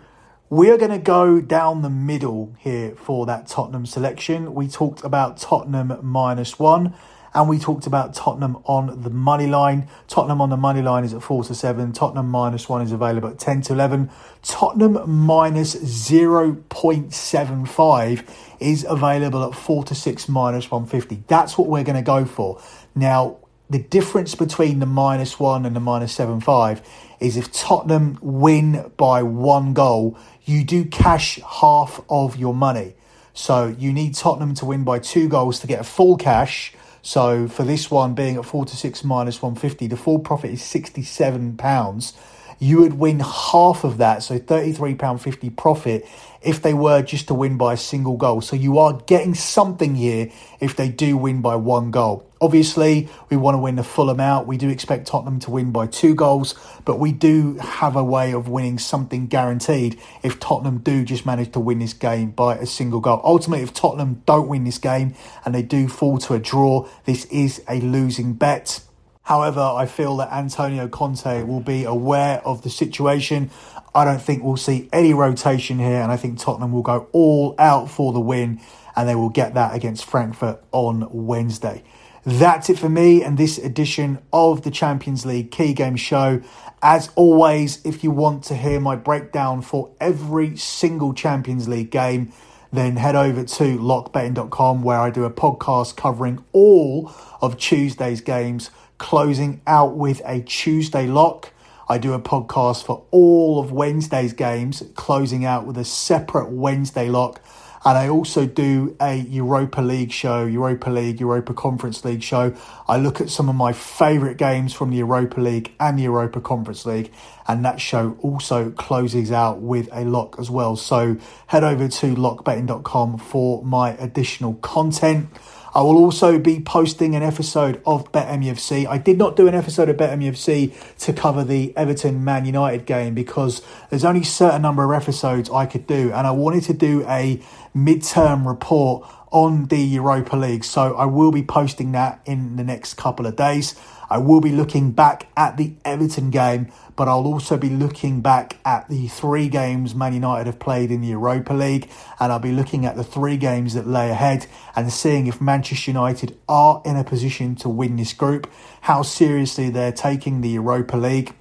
we 0.50 0.70
are 0.70 0.78
going 0.78 0.92
to 0.92 1.00
go 1.00 1.42
down 1.42 1.82
the 1.82 1.90
middle 1.90 2.54
here 2.60 2.94
for 2.96 3.26
that 3.26 3.48
Tottenham 3.48 3.86
selection. 3.86 4.54
We 4.54 4.68
talked 4.68 5.04
about 5.04 5.38
Tottenham 5.38 5.98
minus 6.04 6.60
one 6.60 6.94
and 7.34 7.48
we 7.48 7.58
talked 7.58 7.88
about 7.88 8.14
Tottenham 8.14 8.58
on 8.66 9.04
the 9.04 9.10
money 9.10 9.48
line. 9.48 9.88
Tottenham 10.08 10.42
on 10.42 10.50
the 10.50 10.58
money 10.58 10.82
line 10.82 11.06
is 11.06 11.14
at 11.14 11.24
4 11.24 11.46
to 11.46 11.56
7. 11.56 11.94
Tottenham 11.94 12.30
minus 12.30 12.68
1 12.68 12.82
is 12.82 12.92
available 12.92 13.30
at 13.30 13.40
10 13.40 13.62
to 13.64 13.72
11. 13.74 14.12
Tottenham 14.42 15.10
minus 15.10 15.76
0.75 15.76 18.30
is 18.60 18.86
available 18.88 19.46
at 19.46 19.56
4 19.56 19.84
to 19.86 19.96
6 19.96 20.30
minus 20.30 20.70
150. 20.70 21.24
That's 21.28 21.58
what 21.58 21.70
we're 21.70 21.86
going 21.86 21.96
to 21.96 22.02
go 22.02 22.26
for. 22.26 22.62
Now, 22.96 23.38
the 23.70 23.80
difference 23.80 24.36
between 24.36 24.80
the 24.80 24.86
minus 24.86 25.40
1 25.40 25.66
and 25.66 25.74
the 25.74 25.80
minus 25.80 26.14
7.5 26.18 26.82
is 27.22 27.38
if 27.38 27.54
Tottenham 27.54 28.20
win 28.22 28.92
by 28.98 29.24
one 29.24 29.74
goal, 29.74 30.18
you 30.44 30.66
do 30.66 30.84
cash 30.84 31.40
half 31.40 32.02
of 32.10 32.36
your 32.36 32.54
money. 32.54 32.96
So 33.34 33.74
you 33.80 33.94
need 33.94 34.16
Tottenham 34.16 34.54
to 34.56 34.66
win 34.66 34.84
by 34.84 35.00
two 35.00 35.30
goals 35.30 35.60
to 35.60 35.68
get 35.68 35.80
a 35.80 35.86
full 35.86 36.18
cash 36.18 36.74
so 37.02 37.48
for 37.48 37.64
this 37.64 37.90
one 37.90 38.14
being 38.14 38.38
at 38.38 38.46
four 38.46 38.66
to 38.66 38.76
six 38.76 39.04
minus 39.04 39.42
150, 39.42 39.88
the 39.88 39.98
full 39.98 40.20
profit 40.20 40.52
is 40.52 40.62
67 40.62 41.58
pounds. 41.58 42.14
You 42.60 42.82
would 42.82 42.94
win 42.94 43.20
half 43.20 43.84
of 43.84 43.98
that, 43.98 44.22
so 44.22 44.38
£33.50 44.38 45.58
profit 45.58 46.08
if 46.44 46.62
they 46.62 46.76
were 46.76 47.02
just 47.02 47.28
to 47.28 47.34
win 47.34 47.58
by 47.58 47.74
a 47.74 47.78
single 47.78 48.18
goal. 48.18 48.42
So 48.42 48.56
you 48.56 48.78
are 48.78 48.94
getting 49.08 49.34
something 49.34 49.96
here 49.96 50.32
if 50.60 50.76
they 50.76 50.90
do 50.90 51.18
win 51.18 51.42
by 51.42 51.56
one 51.56 51.90
goal. 51.90 52.31
Obviously, 52.42 53.08
we 53.30 53.38
want 53.38 53.54
to 53.54 53.60
win 53.60 53.76
the 53.76 53.84
full 53.84 54.10
amount. 54.10 54.48
We 54.48 54.58
do 54.58 54.68
expect 54.68 55.06
Tottenham 55.06 55.40
to 55.42 55.52
win 55.52 55.72
by 55.72 55.86
two 55.86 56.16
goals, 56.16 56.56
but 56.86 56.98
we 56.98 57.12
do 57.12 57.58
have 57.58 57.96
a 57.96 58.04
way 58.04 58.34
of 58.34 58.50
winning 58.50 58.80
something 58.80 59.28
guaranteed 59.28 60.00
if 60.24 60.40
Tottenham 60.40 60.80
do 60.80 61.06
just 61.06 61.24
manage 61.24 61.52
to 61.52 61.60
win 61.60 61.78
this 61.78 61.94
game 61.94 62.32
by 62.32 62.56
a 62.56 62.66
single 62.66 63.00
goal. 63.00 63.22
Ultimately, 63.24 63.64
if 63.64 63.76
Tottenham 63.76 64.24
don't 64.26 64.48
win 64.48 64.64
this 64.64 64.80
game 64.80 65.14
and 65.46 65.54
they 65.54 65.62
do 65.62 65.88
fall 65.88 66.18
to 66.18 66.34
a 66.34 66.40
draw, 66.40 66.90
this 67.06 67.26
is 67.26 67.62
a 67.70 67.80
losing 67.80 68.34
bet. 68.34 68.82
However, 69.22 69.62
I 69.62 69.86
feel 69.86 70.18
that 70.18 70.34
Antonio 70.34 70.88
Conte 70.88 71.44
will 71.44 71.60
be 71.60 71.84
aware 71.84 72.42
of 72.44 72.64
the 72.64 72.72
situation. 72.72 73.52
I 73.94 74.04
don't 74.04 74.22
think 74.22 74.44
we'll 74.44 74.58
see 74.58 74.90
any 74.92 75.14
rotation 75.14 75.78
here, 75.78 76.02
and 76.02 76.12
I 76.12 76.18
think 76.18 76.40
Tottenham 76.40 76.72
will 76.72 76.82
go 76.82 77.08
all 77.12 77.54
out 77.60 77.92
for 77.92 78.14
the 78.14 78.20
win, 78.20 78.60
and 78.96 79.08
they 79.08 79.14
will 79.14 79.30
get 79.30 79.54
that 79.54 79.76
against 79.76 80.06
Frankfurt 80.06 80.64
on 80.72 81.08
Wednesday. 81.12 81.84
That's 82.24 82.70
it 82.70 82.78
for 82.78 82.90
me 82.90 83.24
and 83.24 83.36
this 83.36 83.58
edition 83.58 84.20
of 84.32 84.62
the 84.62 84.70
Champions 84.70 85.26
League 85.26 85.50
Key 85.50 85.74
Game 85.74 85.96
Show. 85.96 86.42
As 86.80 87.10
always, 87.16 87.84
if 87.84 88.04
you 88.04 88.12
want 88.12 88.44
to 88.46 88.56
hear 88.56 88.80
my 88.80 88.96
breakdown 88.96 89.64
for 89.64 89.90
every 90.00 90.56
single 90.56 91.16
Champions 91.16 91.68
League 91.68 91.90
game, 91.90 92.32
then 92.72 92.98
head 92.98 93.16
over 93.16 93.44
to 93.44 93.78
lockbetting.com 93.78 94.84
where 94.84 95.00
I 95.00 95.10
do 95.10 95.24
a 95.24 95.32
podcast 95.32 95.96
covering 95.96 96.44
all 96.52 97.12
of 97.42 97.58
Tuesday's 97.58 98.22
games, 98.22 98.70
closing 99.00 99.62
out 99.66 99.98
with 99.98 100.22
a 100.24 100.42
Tuesday 100.42 101.08
lock. 101.08 101.52
I 101.90 101.98
do 101.98 102.14
a 102.14 102.20
podcast 102.20 102.86
for 102.86 103.04
all 103.10 103.60
of 103.60 103.72
Wednesday's 103.72 104.34
games, 104.34 104.84
closing 104.96 105.44
out 105.44 105.66
with 105.66 105.78
a 105.78 105.86
separate 105.86 106.52
Wednesday 106.52 107.10
lock. 107.10 107.42
And 107.84 107.98
I 107.98 108.10
also 108.10 108.46
do 108.46 108.96
a 109.02 109.16
Europa 109.16 109.82
League 109.82 110.12
show, 110.12 110.46
Europa 110.46 110.90
League, 110.90 111.20
Europa 111.20 111.54
Conference 111.54 112.06
League 112.06 112.22
show. 112.22 112.54
I 112.88 112.98
look 112.98 113.20
at 113.20 113.32
some 113.32 113.50
of 113.50 113.56
my 113.56 113.74
favourite 113.74 114.38
games 114.38 114.72
from 114.72 114.92
the 114.92 114.98
Europa 114.98 115.42
League 115.42 115.74
and 115.80 115.98
the 115.98 116.04
Europa 116.04 116.42
Conference 116.42 116.86
League. 116.86 117.12
And 117.48 117.66
that 117.66 117.82
show 117.82 118.18
also 118.22 118.72
closes 118.72 119.32
out 119.32 119.62
with 119.62 119.90
a 119.92 120.06
lock 120.06 120.36
as 120.40 120.50
well. 120.50 120.76
So 120.76 121.18
head 121.48 121.64
over 121.64 121.88
to 121.88 122.16
lockbetting.com 122.16 123.18
for 123.18 123.64
my 123.64 123.92
additional 123.98 124.56
content. 124.56 125.30
I 125.74 125.82
will 125.84 125.98
also 125.98 126.38
be 126.38 126.60
posting 126.60 127.16
an 127.16 127.24
episode 127.24 127.82
of 127.86 128.12
BetMUFC. 128.12 128.86
I 128.88 128.98
did 128.98 129.18
not 129.18 129.38
do 129.38 129.48
an 129.48 129.56
episode 129.56 129.88
of 129.88 129.96
BetMUFC 129.96 130.98
to 131.00 131.14
cover 131.14 131.46
the 131.46 131.76
Everton 131.78 132.26
Man 132.26 132.46
United 132.46 132.86
game 132.86 133.14
because 133.14 133.62
there's 133.90 134.04
only 134.04 134.22
a 134.22 134.26
certain 134.26 134.62
number 134.62 134.84
of 134.84 135.02
episodes 135.02 135.50
I 135.50 135.66
could 135.66 135.88
do, 135.88 136.12
and 136.12 136.28
I 136.28 136.32
wanted 136.32 136.64
to 136.64 136.74
do 136.74 137.06
a 137.08 137.42
midterm 137.74 138.46
report 138.46 139.08
on 139.32 139.66
the 139.66 139.80
Europa 139.80 140.36
League. 140.36 140.64
So 140.64 140.96
I 140.96 141.06
will 141.06 141.32
be 141.32 141.44
posting 141.44 141.94
that 141.94 142.22
in 142.26 142.58
the 142.58 142.64
next 142.64 142.96
couple 142.96 143.26
of 143.26 143.36
days. 143.36 143.76
I 144.10 144.18
will 144.18 144.42
be 144.42 144.52
looking 144.52 144.92
back 144.92 145.28
at 145.38 145.56
the 145.56 145.74
Everton 145.86 146.32
game, 146.32 146.70
but 146.98 147.08
I'll 147.08 147.26
also 147.26 147.56
be 147.56 147.70
looking 147.70 148.20
back 148.20 148.58
at 148.66 148.90
the 148.90 149.08
three 149.08 149.48
games 149.48 149.96
Man 149.96 150.14
United 150.14 150.48
have 150.48 150.60
played 150.60 150.92
in 150.92 151.00
the 151.00 151.08
Europa 151.08 151.54
League, 151.54 151.90
and 152.20 152.30
I'll 152.30 152.40
be 152.40 152.52
looking 152.52 152.86
at 152.86 152.98
the 152.98 153.06
three 153.06 153.38
games 153.38 153.74
that 153.74 153.88
lay 153.88 154.10
ahead 154.10 154.48
and 154.76 154.92
seeing 154.92 155.28
if 155.28 155.40
Manchester 155.40 155.92
United 155.92 156.38
are 156.50 156.82
in 156.84 156.98
a 156.98 157.06
position 157.06 157.56
to 157.56 157.70
win 157.70 157.96
this 157.96 158.12
group, 158.12 158.52
how 158.82 159.02
seriously 159.02 159.70
they're 159.70 159.94
taking 159.94 160.42
the 160.42 160.50
Europa 160.50 160.98
League. 160.98 161.34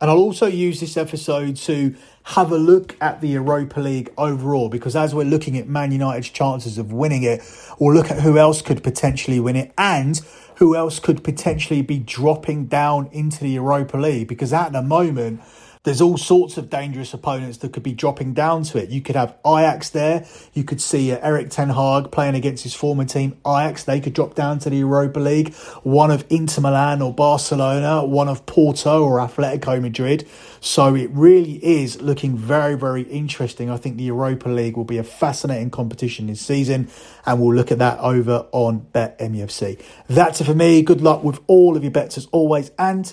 And 0.00 0.10
I'll 0.10 0.18
also 0.18 0.46
use 0.46 0.80
this 0.80 0.96
episode 0.96 1.56
to 1.56 1.94
have 2.22 2.50
a 2.52 2.56
look 2.56 2.96
at 3.02 3.20
the 3.20 3.28
Europa 3.28 3.80
League 3.80 4.10
overall 4.16 4.70
because 4.70 4.96
as 4.96 5.14
we're 5.14 5.24
looking 5.24 5.58
at 5.58 5.68
Man 5.68 5.92
United's 5.92 6.30
chances 6.30 6.78
of 6.78 6.90
winning 6.90 7.22
it, 7.22 7.42
we'll 7.78 7.94
look 7.94 8.10
at 8.10 8.20
who 8.20 8.38
else 8.38 8.62
could 8.62 8.82
potentially 8.82 9.40
win 9.40 9.56
it 9.56 9.74
and 9.76 10.22
who 10.56 10.74
else 10.74 11.00
could 11.00 11.22
potentially 11.22 11.82
be 11.82 11.98
dropping 11.98 12.66
down 12.66 13.08
into 13.12 13.40
the 13.40 13.50
Europa 13.50 13.98
League? 13.98 14.28
Because 14.28 14.54
at 14.54 14.72
the 14.72 14.82
moment, 14.82 15.42
there's 15.82 16.02
all 16.02 16.18
sorts 16.18 16.58
of 16.58 16.68
dangerous 16.68 17.14
opponents 17.14 17.58
that 17.58 17.72
could 17.72 17.82
be 17.82 17.94
dropping 17.94 18.34
down 18.34 18.64
to 18.64 18.76
it. 18.76 18.90
You 18.90 19.00
could 19.00 19.16
have 19.16 19.36
Ajax 19.46 19.88
there. 19.88 20.26
You 20.52 20.62
could 20.62 20.80
see 20.80 21.10
uh, 21.10 21.18
Erik 21.22 21.48
Ten 21.48 21.70
Hag 21.70 22.10
playing 22.10 22.34
against 22.34 22.64
his 22.64 22.74
former 22.74 23.06
team, 23.06 23.38
Ajax. 23.46 23.84
They 23.84 23.98
could 23.98 24.12
drop 24.12 24.34
down 24.34 24.58
to 24.60 24.70
the 24.70 24.76
Europa 24.76 25.18
League. 25.18 25.54
One 25.82 26.10
of 26.10 26.26
Inter 26.28 26.60
Milan 26.60 27.00
or 27.00 27.14
Barcelona, 27.14 28.04
one 28.04 28.28
of 28.28 28.44
Porto 28.44 29.02
or 29.02 29.18
Atletico 29.18 29.80
Madrid. 29.80 30.28
So 30.60 30.94
it 30.94 31.10
really 31.14 31.64
is 31.64 32.02
looking 32.02 32.36
very, 32.36 32.76
very 32.76 33.02
interesting. 33.02 33.70
I 33.70 33.78
think 33.78 33.96
the 33.96 34.04
Europa 34.04 34.50
League 34.50 34.76
will 34.76 34.84
be 34.84 34.98
a 34.98 35.04
fascinating 35.04 35.70
competition 35.70 36.26
this 36.26 36.42
season, 36.42 36.90
and 37.24 37.40
we'll 37.40 37.54
look 37.54 37.72
at 37.72 37.78
that 37.78 37.98
over 38.00 38.46
on 38.52 38.86
BetMUFC. 38.92 39.80
That's 40.08 40.42
it 40.42 40.44
for 40.44 40.54
me. 40.54 40.82
Good 40.82 41.00
luck 41.00 41.24
with 41.24 41.40
all 41.46 41.74
of 41.78 41.82
your 41.82 41.90
bets 41.90 42.18
as 42.18 42.26
always, 42.26 42.70
and 42.78 43.10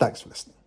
thanks 0.00 0.22
for 0.22 0.30
listening. 0.30 0.59